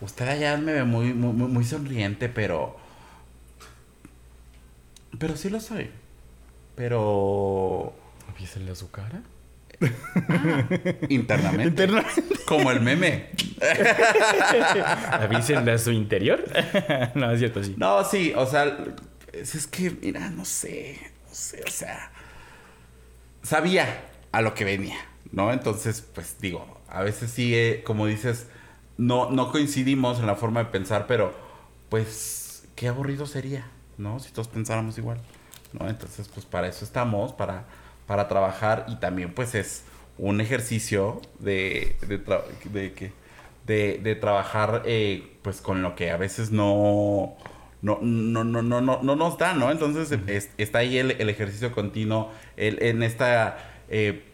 [0.00, 2.76] usted allá me ve muy, muy, muy- sonriente, pero...
[5.18, 5.90] Pero sí lo soy.
[6.76, 7.94] Pero...
[8.28, 9.22] ¿Avísenle a su cara?
[11.08, 11.84] Internamente.
[11.84, 12.44] Internamente.
[12.46, 13.30] Como el meme.
[15.10, 16.44] ¿Avísenle a su interior?
[17.14, 17.74] no, es cierto, sí.
[17.76, 18.78] No, sí, o sea,
[19.32, 22.10] es es que, mira, no sé, no sé, o sea,
[23.42, 24.98] sabía a lo que venía,
[25.32, 25.52] ¿no?
[25.52, 28.46] Entonces, pues digo, a veces sí, eh, como dices,
[29.00, 31.32] no, no coincidimos en la forma de pensar, pero
[31.88, 33.66] pues qué aburrido sería,
[33.98, 34.20] ¿no?
[34.20, 35.18] Si todos pensáramos igual,
[35.72, 35.88] ¿no?
[35.88, 37.64] Entonces, pues para eso estamos, para,
[38.06, 39.84] para trabajar y también pues es
[40.18, 43.12] un ejercicio de, de, tra- de que
[43.66, 47.36] de, de trabajar eh, pues con lo que a veces no
[47.82, 49.70] no, no, no, no, no, no nos da, ¿no?
[49.70, 53.56] Entonces es- está ahí el, el ejercicio continuo el- en esta
[53.88, 54.29] eh,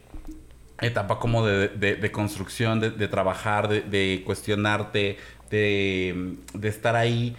[0.80, 5.18] etapa como de, de- construcción, de, de trabajar, de, cuestionarte,
[5.50, 6.36] de,
[6.68, 7.36] estar ahí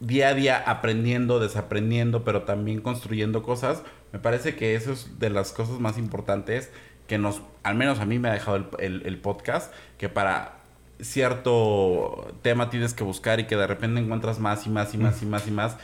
[0.00, 3.82] día a día aprendiendo, desaprendiendo, pero también construyendo cosas.
[4.12, 6.70] Me parece que eso es de las cosas más importantes
[7.06, 10.56] que nos, al menos a mí me ha dejado el, el- el podcast, que para
[11.00, 15.22] cierto tema tienes que buscar y que de repente encuentras más y más y más
[15.22, 15.76] y más y más.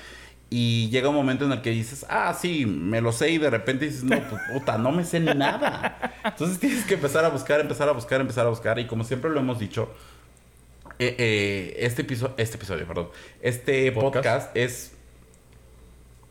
[0.50, 3.86] Llega un momento en el que dices, ah, sí, me lo sé, y de repente
[3.86, 6.12] dices, no, pues, puta, no me sé ni nada.
[6.24, 8.78] Entonces tienes que empezar a buscar, empezar a buscar, empezar a buscar.
[8.78, 9.92] Y como siempre lo hemos dicho,
[10.98, 13.08] eh, eh, este, episodio, este episodio, perdón,
[13.42, 14.14] este Podcast.
[14.24, 14.56] podcast.
[14.56, 14.92] es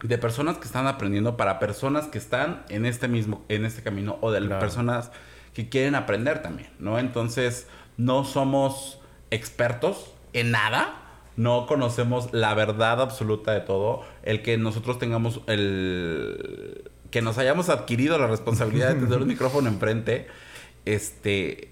[0.01, 4.17] de personas que están aprendiendo para personas que están en este mismo, en este camino,
[4.21, 4.59] o de Claro.
[4.59, 5.11] personas
[5.53, 6.99] que quieren aprender también, ¿no?
[6.99, 8.99] Entonces, no somos
[9.31, 11.01] expertos en nada,
[11.37, 17.69] no conocemos la verdad absoluta de todo, el que nosotros tengamos el que nos hayamos
[17.69, 20.27] adquirido la responsabilidad de tener un micrófono enfrente,
[20.85, 21.69] este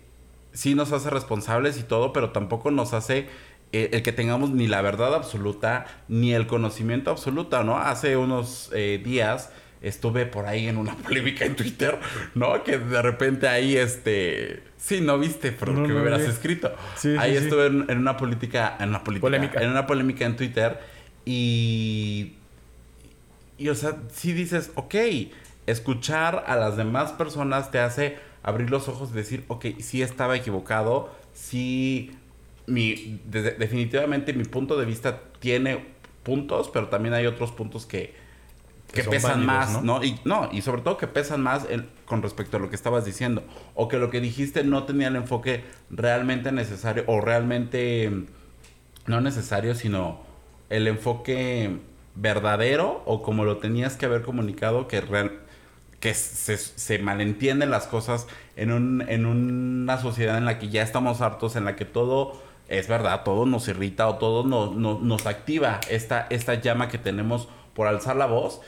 [0.54, 3.28] sí nos hace responsables y todo, pero tampoco nos hace
[3.72, 7.78] eh, el que tengamos ni la verdad absoluta ni el conocimiento absoluta, ¿no?
[7.78, 9.52] Hace unos eh, días
[9.84, 12.00] estuve por ahí en una polémica en Twitter,
[12.36, 12.64] ¿no?
[12.64, 14.64] Que de repente ahí, este...
[14.78, 16.74] Sí, no viste, pero No, que no me hubieras escrito.
[16.98, 17.44] Sí, ahí sí, sí.
[17.46, 19.62] estuve en, en una política, en una política, Polémica.
[19.62, 20.80] en una polémica en Twitter
[21.26, 22.34] y
[23.58, 24.96] y o sea, si dices, ok,
[25.68, 30.36] escuchar a las demás personas te hace abrir los ojos y decir, ok, sí estaba
[30.36, 32.12] equivocado, sí,
[32.68, 35.86] mi, de- definitivamente mi punto de vista tiene
[36.24, 38.14] puntos, pero también hay otros puntos que,
[38.94, 40.00] Que pesan válidos, más, ¿no?
[40.00, 40.04] ¿no?
[40.04, 41.66] Y, no, y sobre todo que pesan más
[42.06, 43.44] con respecto a lo que estabas diciendo,
[43.76, 48.26] o que lo que dijiste no tenía el enfoque realmente necesario, o realmente
[49.06, 50.22] no necesario, sino
[50.70, 51.80] el enfoque
[52.16, 55.40] verdadero o como lo tenías que haber comunicado que real-
[56.00, 60.84] que se, se malentienden las cosas en, un, en una sociedad en la que ya
[60.84, 65.02] estamos hartos, en la que todo es verdad, todo nos irrita o todo nos, nos,
[65.02, 68.62] nos activa esta, esta llama que tenemos por alzar la voz.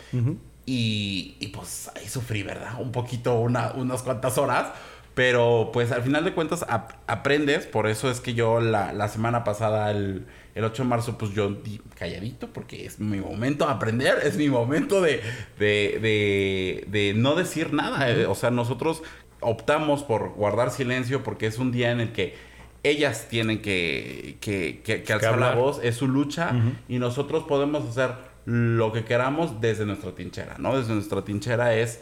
[0.65, 2.79] Y, y, pues ahí sufrí, ¿verdad?
[2.81, 4.71] Un poquito, una, unas cuantas horas.
[5.13, 7.65] Pero pues al final de cuentas ap- aprendes.
[7.67, 11.31] Por eso es que yo la, la semana pasada, el, el 8 de marzo, pues
[11.33, 12.47] yo di calladito.
[12.51, 14.17] Porque es mi momento de aprender.
[14.23, 15.21] Es mi momento de,
[15.59, 18.09] de, de, de no decir nada.
[18.09, 19.03] eh, O sea, nosotros
[19.39, 22.35] optamos por guardar silencio porque es un día en el que
[22.83, 25.79] ellas tienen que, que, que- que alzar la voz.
[25.83, 26.51] Es su lucha.
[26.89, 28.11] Y nosotros podemos hacer
[28.45, 30.77] lo que queramos desde nuestra trinchera, ¿no?
[30.77, 31.99] Desde nuestra trinchera es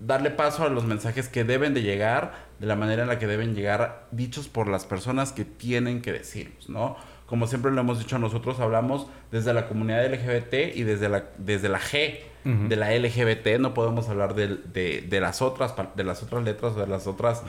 [0.00, 3.26] darle paso a los mensajes que deben de llegar de la manera en la que
[3.26, 6.96] deben llegar dichos por las personas que tienen que decirlos, ¿no?
[7.26, 11.68] Como siempre lo hemos dicho nosotros, hablamos desde la comunidad LGBT y desde la, desde
[11.68, 12.20] la G
[12.68, 16.72] de la LGBT, no podemos hablar del- de, de las otras, de las otras letras
[16.76, 17.42] o de las otras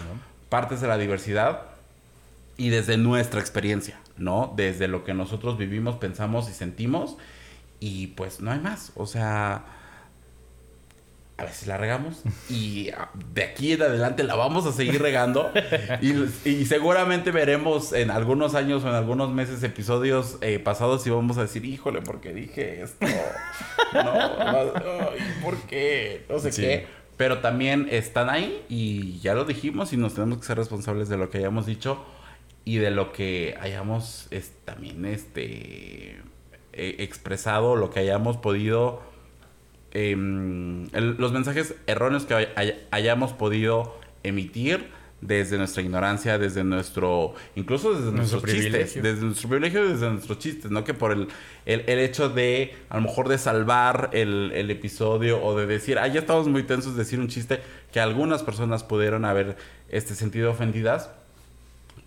[0.50, 1.62] partes de la diversidad
[2.58, 4.52] y desde nuestra experiencia, ¿no?
[4.58, 7.16] Desde lo que nosotros vivimos, pensamos y sentimos
[7.80, 9.64] y pues no hay más, o sea,
[11.38, 15.50] a veces la regamos y ah, de aquí en adelante la vamos a seguir regando
[16.02, 16.12] y,
[16.50, 21.38] y seguramente veremos en algunos años o en algunos meses episodios eh, pasados y vamos
[21.38, 23.06] a decir, híjole, ¿por qué dije esto?
[23.94, 24.70] No, ay,
[25.42, 26.26] ¿por qué?
[26.30, 26.62] No sé Sí.
[26.62, 26.88] qué.
[27.16, 31.18] Pero también están ahí y ya lo dijimos y nos tenemos que ser responsables de
[31.18, 32.02] lo que hayamos dicho
[32.64, 36.22] y de lo que hayamos es, también este
[36.80, 39.02] eh, expresado, lo que hayamos podido
[39.92, 44.88] el- los mensajes erróneos que hay- hay- hayamos podido emitir
[45.22, 49.02] desde nuestra ignorancia, desde nuestro, incluso desde Nuestro nuestros chistes, privilegio.
[49.02, 50.84] desde nuestro privilegio, desde nuestros chistes, ¿no?
[50.86, 51.28] Que por el,
[51.66, 55.98] el, el hecho de, a lo mejor de salvar el, el episodio o de decir,
[56.00, 57.60] ah, ya estamos muy tensos, decir un chiste
[57.92, 59.58] que algunas personas pudieron haber
[59.90, 61.10] este sentido ofendidas,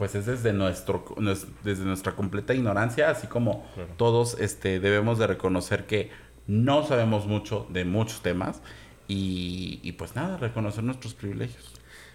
[0.02, 3.64] pues es desde nuestro nues- desde nuestra completa ignorancia, así como
[3.96, 6.10] todos este debemos de reconocer que
[6.48, 8.62] no sabemos mucho de muchos temas
[9.06, 11.70] y, y pues nada, reconocer nuestros privilegios.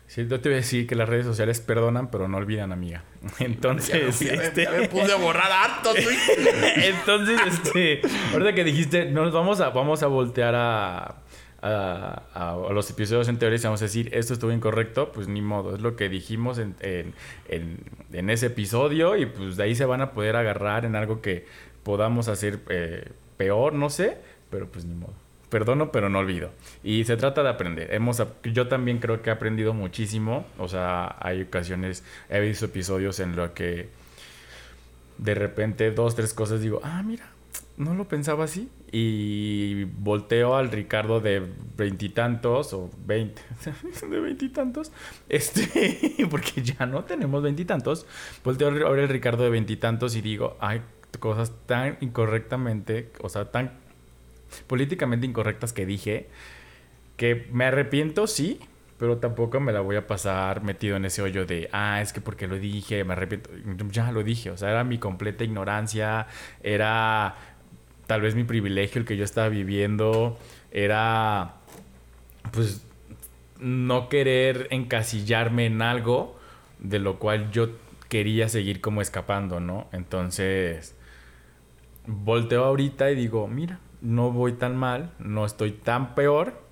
[0.06, 3.06] Sí, yo te voy a decir que las redes sociales perdonan, pero no olvidan, amiga.
[3.40, 4.64] Entonces, Ya este...
[4.66, 5.94] ya me puse a borrar harto.
[6.76, 8.02] Entonces, este,
[8.34, 11.24] ahorita que dijiste, nos vamos a, vamos a voltear a,
[11.62, 15.76] a, a- los episodios anteriores y vamos a decir, esto estuvo incorrecto, pues ni modo,
[15.76, 17.14] es lo que dijimos en, en,
[17.48, 17.80] en-
[18.14, 21.46] en ese episodio y pues de ahí se van a poder agarrar en algo que
[21.84, 24.18] podamos hacer eh, peor, no sé,
[24.50, 25.14] pero pues ni modo.
[25.50, 26.52] Perdono, pero no olvido.
[26.84, 27.94] Y se trata de aprender.
[27.94, 30.46] Hemos, yo también creo que he aprendido muchísimo.
[30.58, 33.88] O sea, hay ocasiones, he visto episodios en los que
[35.18, 37.30] de repente dos, tres cosas digo, ah, mira,
[37.78, 38.70] no lo pensaba así.
[38.92, 41.44] Y volteo al Ricardo de
[41.78, 43.42] veintitantos o veinte,
[44.10, 44.92] de veintitantos,
[45.30, 48.06] este, porque ya no tenemos veintitantos.
[48.44, 50.82] Volteo ahora el Ricardo de veintitantos y digo, hay
[51.20, 53.72] cosas tan incorrectamente, o sea, tan
[54.68, 56.30] políticamente incorrectas que dije,
[57.18, 58.60] que me arrepiento, sí,
[58.98, 62.22] pero tampoco me la voy a pasar metido en ese hoyo de, ah, es que
[62.22, 63.50] porque lo dije, me arrepiento.
[63.92, 66.28] Ya lo dije, o sea, era mi completa ignorancia,
[66.64, 67.57] era
[68.08, 70.38] tal vez mi privilegio el que yo estaba viviendo,
[70.72, 71.56] era,
[72.52, 72.82] pues,
[73.60, 76.38] no querer encasillarme en algo
[76.80, 77.70] de lo cual yo
[78.10, 79.88] quería seguir como escapando, ¿no?
[79.92, 80.96] Entonces,
[82.06, 86.66] volteo ahorita y digo, mira, no voy tan mal, no estoy tan peor.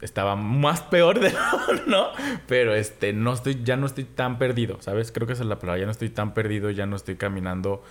[0.00, 1.32] Estaba más peor de
[1.86, 2.10] ¿no?
[2.46, 5.10] Pero este, no estoy, ya no estoy tan perdido, ¿sabes?
[5.10, 7.82] Creo que esa es la palabra, ya no estoy tan perdido, ya no estoy caminando,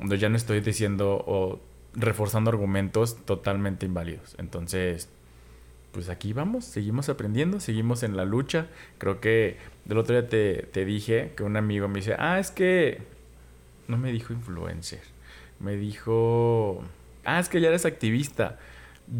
[0.00, 1.60] ya no estoy diciendo
[1.94, 4.34] reforzando argumentos totalmente inválidos.
[4.38, 5.08] Entonces,
[5.92, 8.68] pues aquí vamos, seguimos aprendiendo, seguimos en la lucha.
[8.98, 12.50] Creo que del otro día te, te dije que un amigo me dice, ah, es
[12.50, 13.02] que
[13.88, 15.02] no me dijo influencer,
[15.58, 16.82] me dijo,
[17.24, 18.58] ah, es que ya eres activista.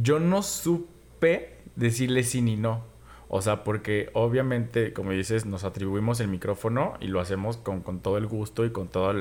[0.02, 2.84] Yo no supe decirle sí ni no.
[3.28, 8.00] O sea, porque obviamente, como dices, nos atribuimos el micrófono y lo hacemos con, con
[8.00, 9.16] todo el gusto y con todas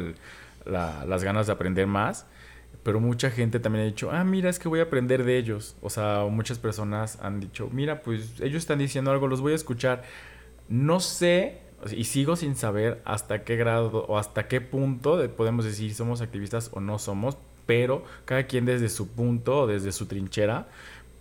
[0.65, 2.25] la, las ganas de aprender más.
[2.89, 5.75] Pero mucha gente también ha dicho, ah, mira, es que voy a aprender de ellos.
[5.79, 9.55] O sea, muchas personas han dicho, mira, pues ellos están diciendo algo, los voy a
[9.55, 10.01] escuchar.
[10.69, 11.59] No sé,
[11.95, 16.21] y sigo sin saber hasta qué grado o hasta qué punto de- podemos decir somos
[16.21, 20.67] activistas o no somos, pero cada quien desde su punto desde su trinchera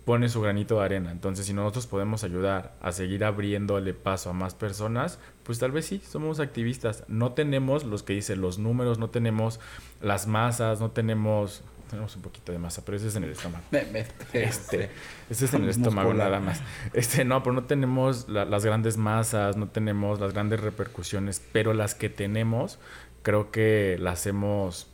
[0.09, 1.11] pone su granito de arena.
[1.11, 5.85] Entonces, si nosotros podemos ayudar a seguir abriéndole paso a más personas, pues tal vez
[5.85, 7.03] sí, somos activistas.
[7.07, 9.59] No tenemos los que dicen los números, no tenemos
[10.01, 11.61] las masas, no tenemos...
[11.91, 13.63] Tenemos un poquito de masa, pero ese es en el estómago.
[13.69, 14.89] Me- Este,
[15.29, 16.59] ese es en el estómago nada más.
[16.93, 21.75] Este, no, pero no tenemos la- las grandes masas, no tenemos las grandes repercusiones, pero
[21.75, 22.79] las que tenemos,
[23.21, 24.87] creo que las hemos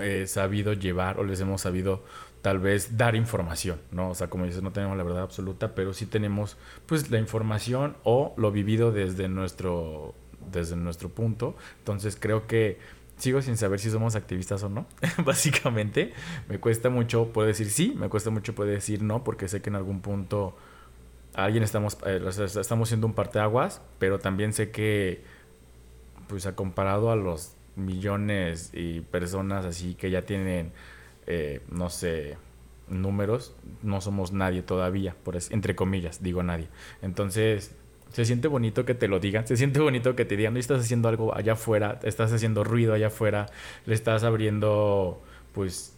[0.00, 2.02] eh, sabido llevar o les hemos sabido
[2.48, 4.08] tal vez dar información, ¿no?
[4.08, 6.56] O sea, como dices, no tenemos la verdad absoluta, pero sí tenemos
[6.86, 10.14] pues la información o lo vivido desde nuestro
[10.50, 11.56] desde nuestro punto.
[11.80, 12.78] Entonces, creo que
[13.18, 14.86] sigo sin saber si somos activistas o no.
[15.26, 16.14] Básicamente,
[16.48, 19.68] me cuesta mucho poder decir sí, me cuesta mucho poder decir no, porque sé que
[19.68, 20.56] en algún punto
[21.34, 22.18] alguien estamos eh,
[22.58, 25.22] estamos siendo un parteaguas, pero también sé que
[26.28, 30.72] pues comparado a los millones y personas así que ya tienen
[31.28, 32.36] eh, no sé
[32.88, 36.68] números no somos nadie todavía por es- entre comillas digo nadie
[37.02, 37.74] entonces
[38.12, 40.80] se siente bonito que te lo digan se siente bonito que te digan no estás
[40.80, 43.46] haciendo algo allá afuera estás haciendo ruido allá afuera
[43.86, 45.94] le estás abriendo pues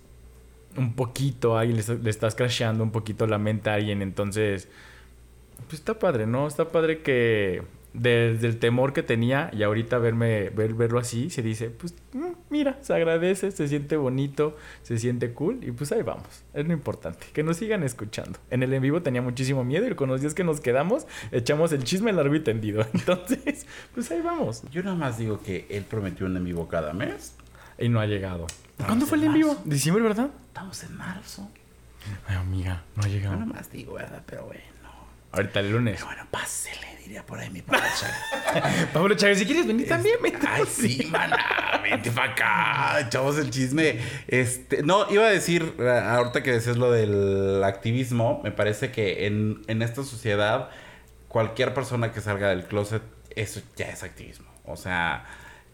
[0.77, 4.03] un poquito a alguien le, estás- le estás crasheando un poquito la mente a alguien
[4.03, 4.69] entonces
[5.69, 6.49] pues está padre, ¿no?
[6.49, 11.43] Está padre que desde el temor que tenía y ahorita verme, ver, verlo así, se
[11.43, 16.03] dice, pues mm, mira, se agradece, se siente bonito, se siente cool y pues ahí
[16.03, 16.45] vamos.
[16.55, 18.39] Es lo importante, que nos sigan escuchando.
[18.51, 21.73] En el en vivo tenía muchísimo miedo y con los días que nos quedamos echamos
[21.73, 22.87] el chisme largo y tendido.
[22.95, 24.63] Entonces, pues ahí vamos.
[24.71, 27.35] Yo nada más digo que él prometió un en vivo cada mes.
[27.79, 28.47] Y no ha llegado.
[28.79, 29.57] Vamos ¿Cuándo fue el en vivo?
[29.65, 30.31] ¿Diciembre, verdad?
[30.49, 31.49] Estamos en marzo.
[32.27, 33.37] Ay, amiga, no ha Yo llegado.
[33.37, 34.23] nada más digo, ¿verdad?
[34.27, 34.63] Pero bueno.
[35.33, 35.95] Ahorita el lunes.
[35.97, 37.85] Pero bueno, pásele, diría por ahí mi papá.
[37.99, 38.89] Chaga.
[38.93, 40.47] Pablo Chávez, si quieres venir también, vente.
[40.49, 43.99] Ay, sí, mana, vente para acá, echamos el chisme.
[44.27, 49.27] Este, no, iba a decir, eh, ahorita que decías lo del activismo, me parece que
[49.27, 50.71] en, en esta sociedad
[51.29, 53.03] cualquier persona que salga del closet,
[53.37, 54.51] eso ya es activismo.
[54.65, 55.25] O sea,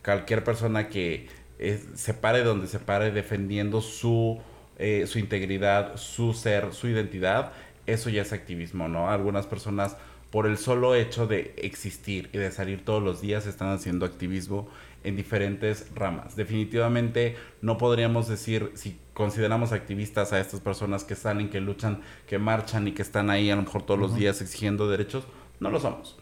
[0.05, 1.29] cualquier persona que
[1.59, 4.41] eh, se pare donde se pare defendiendo su,
[4.79, 7.53] eh, su integridad, su ser, su identidad,
[7.87, 9.11] eso ya es activismo, ¿no?
[9.11, 9.97] Algunas personas
[10.31, 14.69] por el solo hecho de existir y de salir todos los días están haciendo activismo
[15.05, 16.35] en diferentes ramas.
[16.35, 22.39] Definitivamente no podríamos decir si consideramos activistas a estas personas que salen, que luchan, que
[22.39, 25.25] marchan y que están ahí a lo mejor todos los días exigiendo derechos,
[25.61, 26.19] no lo somos.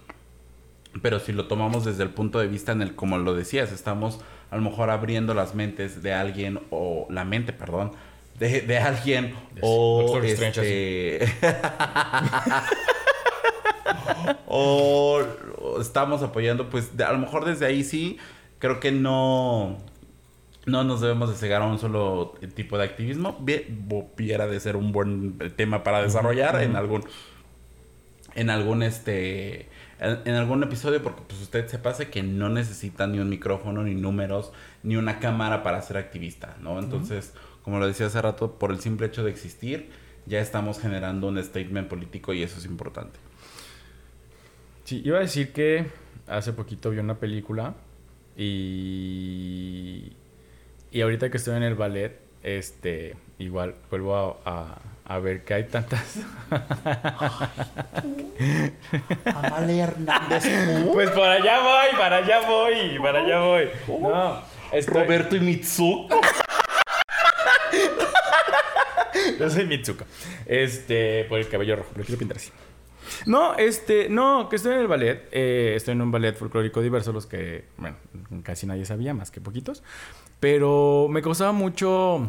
[1.02, 4.20] Pero si lo tomamos desde el punto de vista en el, como lo decías, estamos
[4.50, 7.92] a lo mejor abriendo las mentes de alguien, o la mente, perdón,
[8.38, 11.32] de, de alguien, o Doctor Strange, este...
[14.46, 15.22] o
[15.60, 18.18] o estamos apoyando, pues de- a lo mejor desde ahí sí,
[18.58, 19.78] creo que no,
[20.66, 23.38] no nos debemos de cegar a un solo tipo de activismo.
[23.44, 23.66] Vie-
[24.14, 27.04] Pudiera de ser un buen tema para desarrollar en algún,
[28.34, 29.68] en algún este,
[30.00, 33.82] en, en algún episodio, porque pues usted se pase que no necesita ni un micrófono,
[33.82, 36.78] ni números, ni una cámara para ser activista, ¿no?
[36.78, 37.32] Entonces,
[37.64, 39.90] como lo decía hace rato, por el simple hecho de existir,
[40.26, 43.18] ya estamos generando un statement político y eso es importante.
[44.84, 45.86] Sí, iba a decir que
[46.28, 47.74] hace poquito vi una película
[48.36, 50.12] y.
[50.90, 53.16] Y ahorita que estoy en el ballet, este.
[53.38, 56.20] Igual vuelvo a, a- a ver que hay tantas.
[59.24, 60.44] Amalia Hernández.
[60.92, 63.68] Pues para allá voy, para allá voy, para allá voy.
[64.00, 64.40] No,
[64.72, 66.20] estoy- Roberto y Mitsuko.
[69.38, 70.04] Yo soy Mitsuko.
[70.46, 72.50] Este, por el cabello rojo, lo quiero pintar así.
[73.26, 75.28] No, este, no, que estoy en el ballet.
[75.30, 77.96] eh, estoy en un ballet folclórico diverso, los que, bueno,
[78.42, 79.82] casi nadie sabía, más que poquitos.
[80.40, 82.28] Pero me causaba mucho.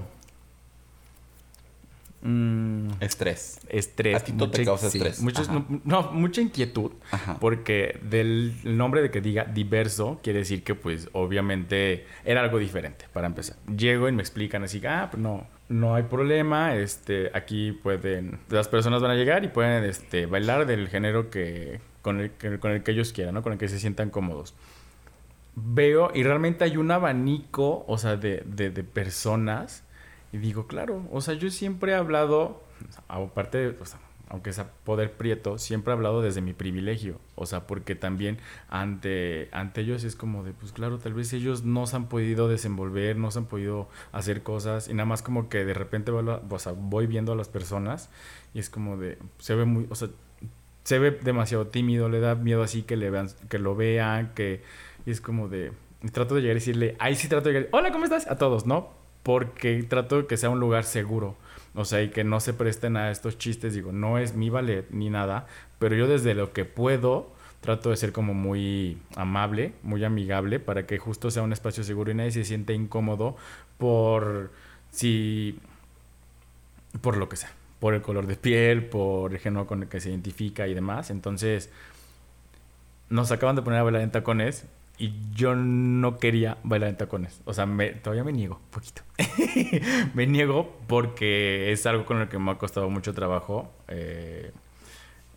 [2.25, 3.59] Mm, Estrés.
[3.69, 4.15] estrés.
[4.15, 5.21] A ti todo te causa estrés.
[5.21, 6.91] muchos- no, no, mucha inquietud.
[7.11, 7.37] Ajá.
[7.39, 12.57] Porque del el nombre de que diga diverso, quiere decir que, pues, obviamente era algo
[12.59, 13.55] diferente, para empezar.
[13.67, 18.67] Llego y me explican así, ah, pues no, no hay problema, este, aquí pueden, las
[18.67, 22.71] personas van a llegar y pueden, este, bailar del género que, con el, que, con
[22.71, 23.41] el que ellos quieran, ¿no?
[23.43, 24.53] Con el que se sientan cómodos.
[25.55, 29.83] Veo y realmente hay un abanico, o sea, de, de, de personas.
[30.35, 32.61] Y digo, claro, o sea, yo siempre he hablado,
[33.07, 37.19] aparte, de, o sea, aunque sea poder prieto, siempre he hablado desde mi privilegio.
[37.35, 38.37] O sea, porque también
[38.69, 42.49] ante, ante ellos es como de, pues claro, tal vez ellos no se han podido
[42.49, 44.89] desenvolver, no se han podido hacer cosas.
[44.89, 47.47] Y nada más como que de repente voy, a- o sea, voy viendo a las
[47.47, 48.09] personas
[48.53, 50.09] y es como de, se ve muy, o sea,
[50.83, 54.63] se ve demasiado tímido, le da miedo así que le vean, que lo vean, que
[55.05, 55.71] y es como de
[56.11, 58.27] trato de llegar y decirle, ahí sí trato de llegar, hola, ¿cómo estás?
[58.27, 59.04] A todos, ¿no?
[59.25, 61.35] Porque trato de que sea un lugar seguro.
[61.73, 64.85] O sea, y que no se presten a estos chistes, digo, no es mi ballet
[64.91, 65.47] ni nada,
[65.79, 70.85] pero yo desde lo que puedo trato de ser como muy amable, muy amigable para
[70.85, 73.35] que justo sea un espacio seguro y nadie se siente incómodo
[73.79, 74.51] por
[74.91, 75.57] si
[77.01, 79.99] por lo que sea, por el color de piel, por el género con el que
[79.99, 81.09] se identifica y demás.
[81.09, 81.71] Entonces,
[83.09, 84.65] nos acaban de poner a bailar en tacones
[84.97, 87.41] y yo no quería bailar en tacones.
[87.45, 89.01] O sea, me- todavía me niego un poquito.
[90.13, 93.71] me niego porque es algo con el que me ha costado mucho trabajo.
[93.87, 94.51] eh,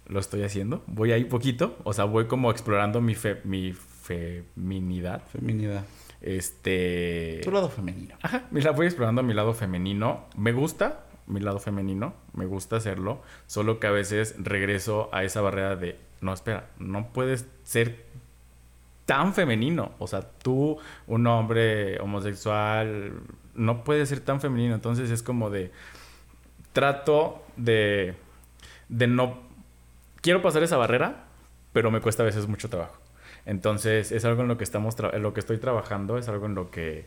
[0.07, 0.83] lo estoy haciendo.
[0.87, 1.77] Voy ahí poquito.
[1.85, 5.23] O sea, voy como explorando mi, fe- mi feminidad.
[5.31, 5.85] Feminidad.
[6.21, 7.41] Este...
[7.45, 8.17] Tu lado femenino.
[8.23, 10.25] Ajá, me la voy explorando a mi lado femenino.
[10.37, 15.43] Me gusta mi lado femenino, me gusta hacerlo, solo que a veces regreso a esa
[15.43, 18.07] barrera de, no, espera, no puedes ser
[19.09, 19.93] tan femenino.
[19.99, 23.15] O sea, tú, un hombre homosexual,
[23.55, 24.75] no puedes ser tan femenino.
[24.75, 25.73] Entonces es como de,
[26.75, 28.17] trato de,
[28.91, 29.39] de no,
[30.21, 31.25] quiero pasar esa barrera,
[31.73, 33.01] pero me cuesta a veces mucho trabajo.
[33.47, 36.55] Entonces es algo en lo que estamos, en lo que estoy trabajando, es algo en
[36.55, 37.07] lo que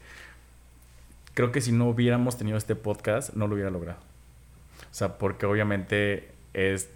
[1.36, 4.00] creo que si no hubiéramos tenido este podcast no lo hubiera logrado.
[4.00, 6.90] O sea, porque obviamente es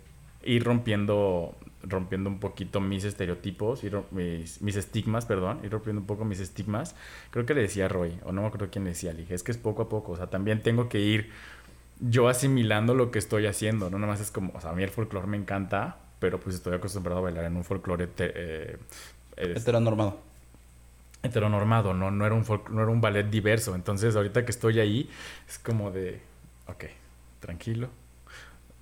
[0.43, 1.55] ir rompiendo
[1.87, 6.39] rompiendo un poquito mis estereotipos, ir mis, mis estigmas, perdón, ir rompiendo un poco mis
[6.39, 6.95] estigmas.
[7.31, 9.43] Creo que le decía Roy, o no me acuerdo quién le decía, le dije, es
[9.43, 11.29] que es poco a poco, o sea, también tengo que ir
[11.99, 14.83] yo asimilando lo que estoy haciendo, no nada más es como, o sea, a mí
[14.83, 18.77] el folclore me encanta, pero pues estoy acostumbrado a bailar en un folclore eh,
[19.37, 20.17] Heteronormado.
[21.23, 22.11] heteronormado, ¿no?
[22.11, 23.75] No era, un folk- no era un ballet diverso.
[23.75, 25.09] Entonces, ahorita que estoy ahí,
[25.47, 26.21] es como de,
[26.67, 26.85] ok,
[27.39, 27.89] tranquilo,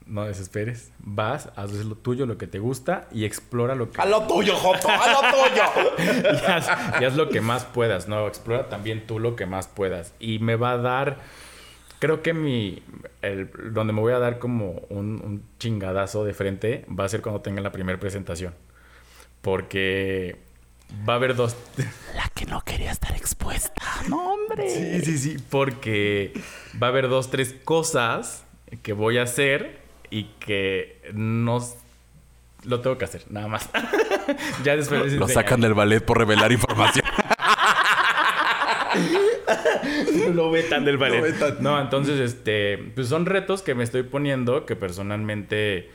[0.06, 4.02] no desesperes, vas, haz lo tuyo, lo que te gusta y explora lo que...
[4.02, 4.90] ¡A lo tuyo, Joto!
[4.90, 5.64] ¡A lo tuyo!
[6.34, 8.28] y, haz, y haz lo que más puedas, ¿no?
[8.28, 10.14] Explora también tú lo que más puedas.
[10.20, 11.18] Y me va a dar,
[12.00, 12.84] creo que mi,
[13.22, 17.22] el, donde me voy a dar como un, un chingadazo de frente va a ser
[17.22, 18.54] cuando tenga la primera presentación.
[19.42, 20.40] Porque
[21.08, 21.56] va a haber dos.
[22.16, 23.84] La que no quería estar expuesta.
[24.10, 24.70] No, hombre.
[24.70, 25.44] Sí, sí, sí.
[25.50, 26.34] Porque
[26.82, 28.46] va a haber dos, tres cosas
[28.82, 29.83] que voy a hacer
[30.14, 31.60] y que no
[32.66, 33.68] lo tengo que hacer, nada más.
[34.64, 37.04] ya después Lo sacan del ballet por revelar información.
[40.36, 41.20] lo vetan del ballet.
[41.20, 41.58] Vetan.
[41.62, 45.90] No, entonces, este, pues son retos que me estoy poniendo que personalmente,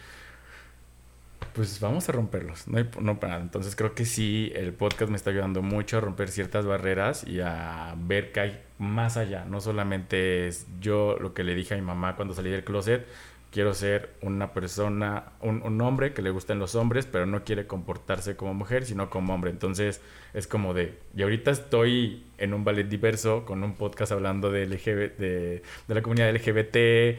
[1.55, 2.67] pues vamos a romperlos.
[2.67, 3.45] No, hay, no para nada.
[3.45, 7.39] Entonces creo que sí, el podcast me está ayudando mucho a romper ciertas barreras y
[7.39, 9.45] a ver que hay más allá.
[9.45, 13.07] No solamente es yo lo que le dije a mi mamá cuando salí del closet.
[13.51, 18.37] Quiero ser una persona, un, hombre que le gusten los hombres, pero no quiere comportarse
[18.37, 19.51] como mujer, sino como hombre.
[19.51, 20.03] Entonces
[20.35, 24.67] es como de, y ahorita estoy en un ballet diverso con un podcast hablando de,
[24.67, 27.19] LGB, de, de la comunidad LGBT,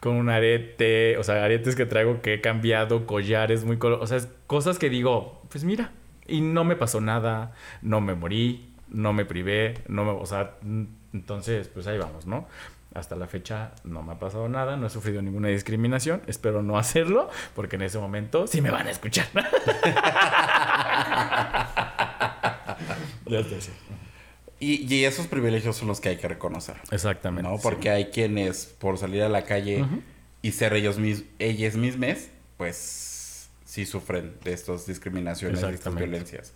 [0.00, 4.06] con un arete, o sea, aretes que traigo que he cambiado, collares muy colo- o
[4.06, 5.92] sea, es cosas que digo, pues mira,
[6.26, 10.56] y no me pasó nada, no me morí, no me privé, no me, o sea,
[11.12, 12.48] entonces, pues ahí vamos, ¿no?
[12.94, 16.76] Hasta la fecha no me ha pasado nada, no he sufrido ninguna discriminación, espero no
[16.76, 19.26] hacerlo, porque en ese momento sí me van a escuchar.
[24.60, 26.76] Y, y esos privilegios son los que hay que reconocer.
[26.92, 27.50] Exactamente.
[27.50, 27.56] ¿no?
[27.56, 27.62] sí.
[27.64, 30.02] Porque hay quienes por salir a la calle Ujú.
[30.40, 32.28] y ser ellos mis, ellas mismas,
[32.58, 36.52] pues sí sufren de estas discriminaciones, de estas violencias.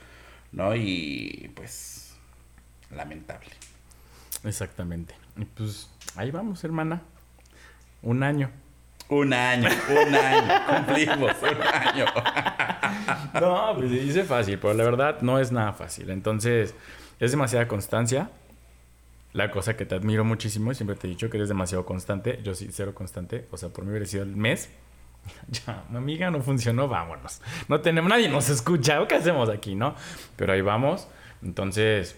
[0.53, 0.77] ¿No?
[0.77, 2.13] Y pues
[2.95, 3.51] lamentable.
[4.45, 5.15] Exactamente.
[5.37, 7.03] Y pues ahí vamos, hermana.
[8.03, 8.51] Un año.
[9.09, 12.07] Un año, un año, cumplimos un año.
[13.41, 16.11] No, pues se dice fácil, pero la verdad no es nada fácil.
[16.11, 16.75] Entonces,
[17.21, 18.31] es demasiada constancia.
[19.33, 22.41] La cosa que te admiro muchísimo, y siempre te he dicho que eres demasiado constante.
[22.43, 23.47] Yo sí, cero constante.
[23.51, 24.71] O sea, por mí hubiera sido el mes.
[25.49, 27.43] Ya, mi amiga, no funcionó, vámonos.
[27.69, 29.07] No tenemos, nadie nos escucha.
[29.09, 29.95] ¿Qué hacemos aquí, no?
[30.37, 31.09] Pero ahí vamos.
[31.43, 32.17] Entonces,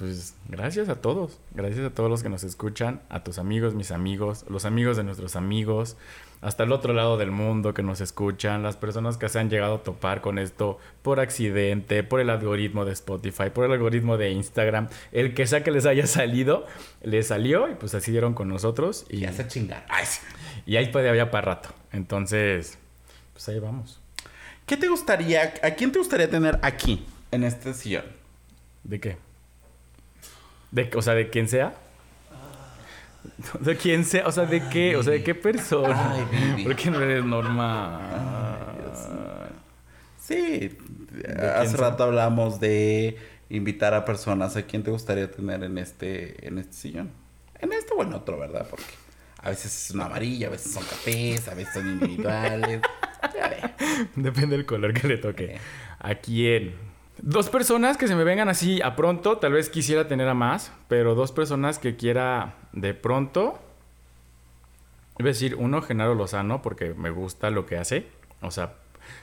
[0.00, 1.38] pues gracias a todos.
[1.52, 5.04] Gracias a todos los que nos escuchan, a tus amigos, mis amigos, los amigos de
[5.04, 5.98] nuestros amigos,
[6.40, 9.74] hasta el otro lado del mundo que nos escuchan, las personas que se han llegado
[9.74, 14.30] a topar con esto por accidente, por el algoritmo de Spotify, por el algoritmo de
[14.30, 16.66] Instagram, el que sea que les haya salido,
[17.02, 19.84] les salió y pues así dieron con nosotros y, Y hace chingar.
[19.90, 20.20] Ay, sí.
[20.64, 21.68] y ahí puede haber para rato.
[21.92, 22.78] Entonces,
[23.34, 24.00] pues ahí vamos.
[24.64, 28.06] ¿Qué te gustaría, a quién te gustaría tener aquí, en este sillón?
[28.82, 29.29] ¿De qué?
[30.70, 31.74] De, o sea, de quién sea.
[33.60, 36.14] De quién sea, o sea, de qué, o sea, de qué persona.
[36.14, 36.64] Ay, baby.
[36.64, 38.00] ¿Por qué no eres normal?
[40.18, 40.76] Sí,
[41.22, 41.90] quién hace sea?
[41.90, 43.16] rato hablamos de
[43.48, 44.56] invitar a personas.
[44.56, 47.10] ¿A quién te gustaría tener en este, en este sillón?
[47.58, 48.66] En este o en otro, ¿verdad?
[48.70, 48.84] Porque
[49.38, 52.80] a veces son amarillas, a veces son cafés, a veces son individuales.
[53.34, 53.60] Ya ve.
[54.16, 55.58] Depende del color que le toque.
[55.98, 56.89] ¿A quién?
[57.22, 59.38] Dos personas que se me vengan así a pronto.
[59.38, 63.58] Tal vez quisiera tener a más, pero dos personas que quiera de pronto.
[65.18, 68.06] A decir uno, Genaro Lozano, porque me gusta lo que hace.
[68.40, 68.74] O sea,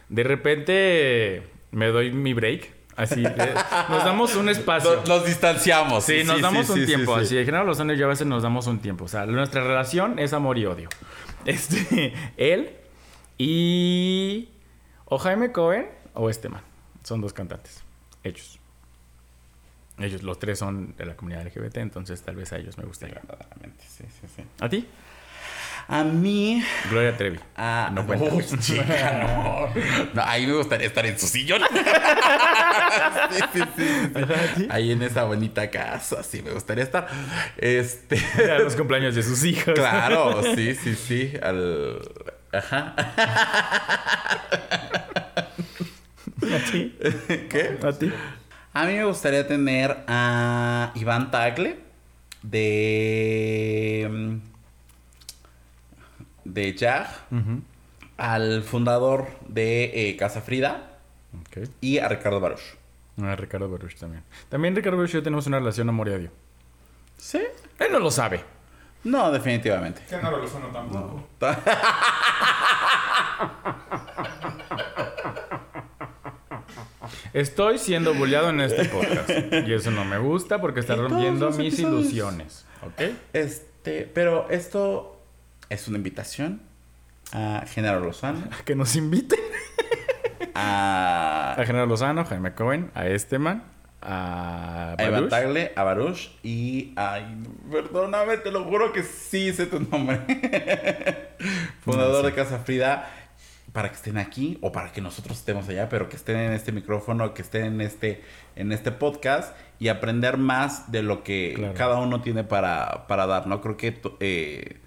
[0.09, 2.75] de repente me doy mi break.
[2.95, 3.23] Así,
[3.89, 5.01] nos damos un espacio.
[5.07, 6.03] Nos, distanciamos.
[6.03, 7.15] Sí, nos damos un sí, tiempo.
[7.15, 9.05] sí, Así, de Genaro Lozano y yo a veces nos damos un tiempo.
[9.05, 10.89] O sea, nuestra relación es amor y odio.
[11.45, 12.71] Este, él
[13.37, 14.49] y.
[15.05, 16.61] O Jaime Cohen o este man.
[17.03, 17.86] Son dos cantantes.
[18.27, 18.59] Ellos.
[19.99, 23.15] Ellos, los tres son de la comunidad LGBT, entonces tal vez a ellos me gustaría.
[23.15, 24.43] Verdaderamente, sí, sí, sí.
[24.59, 24.87] ¿A ti?
[25.87, 26.61] A mí.
[26.89, 27.39] Gloria Trevi.
[27.55, 28.25] Ah, No cuenta.
[28.33, 29.69] Uy, chica, no.
[30.13, 31.61] No, ahí me gustaría estar en su sillón.
[33.31, 33.87] sí, sí, sí,
[34.57, 34.67] sí.
[34.69, 37.07] Ahí en esa bonita casa, sí, me gustaría estar.
[37.57, 38.17] Este.
[38.51, 39.73] A los cumpleaños de sus hijos.
[39.75, 41.33] Claro, sí, sí, sí.
[41.41, 42.01] Al.
[42.51, 42.93] Ajá.
[46.53, 46.95] ¿A ti?
[47.49, 47.77] ¿Qué?
[47.83, 48.11] ¿A ti?
[48.73, 51.79] A mí me gustaría tener a Iván Tagle
[52.43, 54.07] de.
[54.09, 54.37] mm,
[56.45, 57.07] de Jag,
[58.17, 60.97] al fundador de eh, Casa Frida
[61.41, 61.67] Ok.
[61.81, 62.61] y a Ricardo Baruch.
[63.21, 64.23] A Ricardo Baruch también.
[64.49, 66.31] También Ricardo Baruch y yo tenemos una relación amor y odio.
[67.17, 67.41] ¿Sí?
[67.79, 68.43] Él no lo sabe.
[69.03, 70.01] No, definitivamente.
[70.09, 71.27] Que no lo sueno tampoco.
[77.37, 79.29] Estoy siendo bulleado en este podcast.
[79.67, 82.01] Y eso no me gusta porque está rompiendo mis episodios.
[82.01, 82.65] ilusiones.
[82.83, 83.11] ¿Ok?
[83.33, 85.21] Este, pero esto
[85.69, 86.61] es una invitación
[87.33, 89.39] a Genaro Lozano, Que nos inviten.
[90.55, 93.63] a, A General Lozano, Jaime Cohen, a este man,
[94.01, 95.29] a a Baruch.
[95.29, 97.37] Tagle, a Baruch y ay,
[97.71, 100.21] perdóname, te lo juro que sí sé tu nombre.
[101.81, 103.09] Fundador de Casa Frida.
[103.77, 106.71] Para que estén aquí o para que nosotros estemos allá, pero que estén en este
[106.71, 108.23] micrófono, que estén en este,
[108.55, 111.75] en este podcast y aprender más de lo que Claro.
[111.75, 113.61] cada uno tiene para, para dar, ¿no?
[113.61, 114.77] Creo que, eh,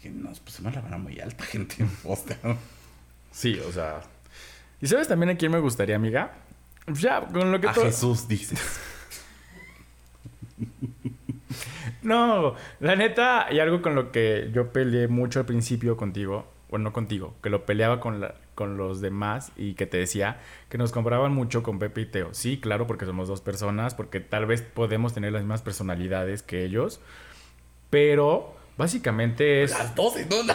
[0.00, 1.84] que nos pusimos la vara muy alta, gente.
[3.32, 4.00] Sí, o sea.
[4.80, 6.32] ¿Y sabes también a quién me gustaría, amiga?
[6.86, 8.80] Ya, con lo que a Jesús dices.
[12.02, 16.84] No, la neta, y algo con lo que yo peleé mucho al principio contigo, bueno,
[16.84, 20.78] no contigo, que lo peleaba con, la- con los demás y que te decía que
[20.78, 22.34] nos comparaban mucho con Pepe y Teo.
[22.34, 26.64] Sí, claro, porque somos dos personas, porque tal vez podemos tener las mismas personalidades que
[26.64, 27.00] ellos,
[27.90, 29.70] pero básicamente es...
[29.70, 30.42] Las dos, ¿no?
[30.42, 30.54] No.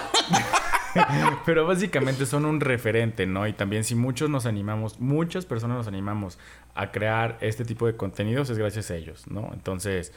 [1.46, 3.48] Pero básicamente son un referente, ¿no?
[3.48, 6.38] Y también si muchos nos animamos, muchas personas nos animamos
[6.76, 9.52] a crear este tipo de contenidos es gracias a ellos, ¿no?
[9.54, 10.12] Entonces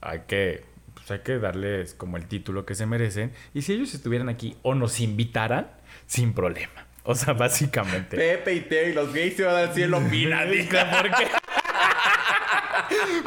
[0.00, 0.64] hay que,
[0.94, 3.32] pues hay que darles como el título que se merecen.
[3.54, 5.70] Y si ellos estuvieran aquí o nos invitaran,
[6.06, 6.86] sin problema.
[7.04, 8.16] O sea, básicamente.
[8.16, 11.28] Pepe y Teo y los gays se van al cielo, mira, ¿Por qué?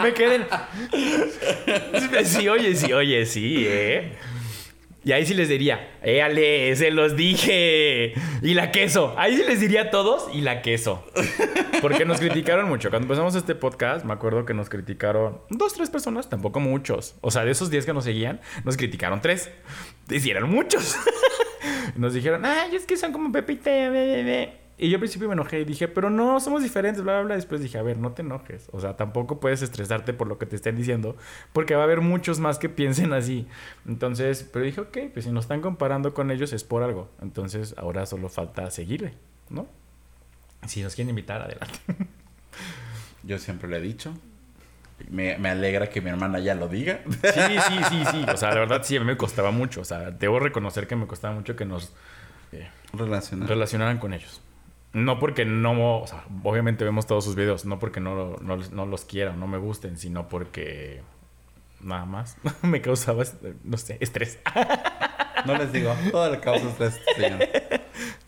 [0.02, 0.46] Me queden.
[2.26, 4.14] Sí, oye, sí, oye, sí, ¿eh?
[5.06, 8.16] Y ahí sí les diría, éale, se los dije.
[8.42, 9.14] Y la queso.
[9.18, 11.06] Ahí sí les diría a todos y la queso.
[11.80, 12.90] Porque nos criticaron mucho.
[12.90, 17.14] Cuando empezamos este podcast, me acuerdo que nos criticaron dos, tres personas, tampoco muchos.
[17.22, 19.52] O sea, de esos 10 que nos seguían, nos criticaron tres.
[20.10, 20.96] Hicieron muchos.
[21.96, 23.90] nos dijeron, ay, es que son como Pepite.
[23.92, 24.65] be, be, be".
[24.78, 27.36] Y yo al principio me enojé y dije, pero no, somos diferentes, bla, bla, bla.
[27.36, 28.68] Después dije, a ver, no te enojes.
[28.74, 31.16] O sea, tampoco puedes estresarte por lo que te estén diciendo,
[31.54, 33.48] porque va a haber muchos más que piensen así.
[33.88, 37.10] Entonces, pero dije, ok, pues si nos están comparando con ellos es por algo.
[37.22, 39.14] Entonces, ahora solo falta seguirle,
[39.50, 39.66] ¿no?
[40.68, 41.80] Si nos quieren invitar, adelante.
[43.24, 44.14] Yo siempre lo he dicho.
[45.10, 47.02] Me, me alegra que mi hermana ya lo diga.
[47.06, 48.26] Sí, sí, sí, sí.
[48.32, 49.82] O sea, la verdad sí, a mí me costaba mucho.
[49.82, 51.94] O sea, debo reconocer que me costaba mucho que nos
[52.52, 53.48] eh, Relacionar.
[53.50, 54.42] relacionaran con ellos.
[54.96, 58.86] No porque no, o sea, obviamente vemos todos sus videos, no porque no, no, no
[58.86, 61.02] los quiera no me gusten, sino porque
[61.82, 63.24] nada más me causaba,
[63.64, 64.40] no sé, estrés.
[65.46, 67.40] No les digo, todo le causa estrés, señor.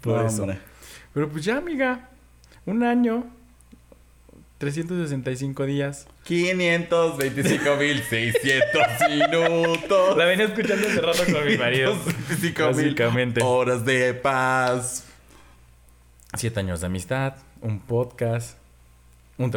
[0.01, 0.41] Por No, eso.
[0.43, 0.59] hombre.
[1.13, 2.09] Pero pues ya, amiga,
[2.65, 3.25] un año,
[4.57, 6.07] 365 días.
[6.27, 10.17] 525.600 minutos.
[10.17, 11.95] La venía escuchando hace rato con mi marido.
[11.95, 13.41] 525.000 Básicamente.
[13.43, 15.05] horas de paz.
[16.37, 18.59] Siete años de amistad, un podcast,